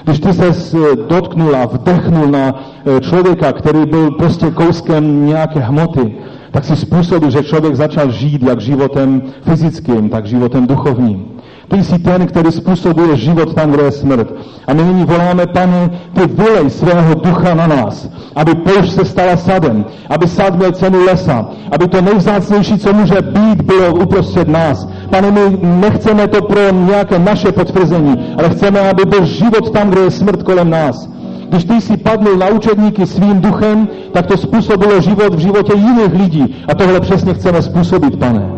[0.05, 6.15] Když ty se dotknul a vdechnul na e, člověka, který byl prostě kouskem nějaké hmoty,
[6.51, 11.39] tak si způsobil, že člověk začal žít jak životem fyzickým, tak životem duchovním.
[11.69, 14.33] Ty jsi ten, který způsobuje život tam, kde je smrt.
[14.67, 19.37] A my nyní voláme, pane, ty volej svého ducha na nás, aby poušť se stala
[19.37, 24.89] sadem, aby sad měl cenu lesa, aby to nejvzácnější, co může být, bylo uprostřed nás.
[25.11, 30.01] Pane, my nechceme to pro nějaké naše potvrzení, ale chceme, aby byl život tam, kde
[30.01, 31.09] je smrt kolem nás.
[31.49, 36.13] Když ty jsi padl na učedníky svým duchem, tak to způsobilo život v životě jiných
[36.13, 36.65] lidí.
[36.69, 38.51] A tohle přesně chceme způsobit, pane.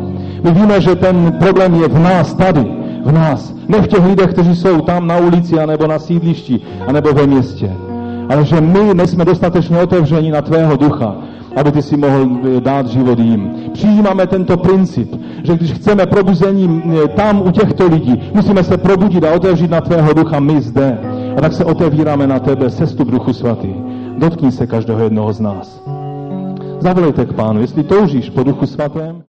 [0.45, 3.55] My víme, že ten problém je v nás tady, v nás.
[3.69, 7.73] Ne v těch lidech, kteří jsou tam na ulici, anebo na sídlišti, anebo ve městě.
[8.29, 11.17] Ale že my nejsme dostatečně otevření na tvého ducha,
[11.57, 13.51] aby ty si mohl eh, dát život jim.
[13.73, 19.25] Přijímáme tento princip, že když chceme probuzení eh, tam u těchto lidí, musíme se probudit
[19.25, 20.99] a otevřít na tvého ducha my zde.
[21.37, 23.75] A tak se otevíráme na tebe, sestup Duchu Svatý.
[24.19, 25.83] Dotkni se každého jednoho z nás.
[26.81, 29.23] Zavolejte k Pánu, jestli toužíš po Duchu Svatém.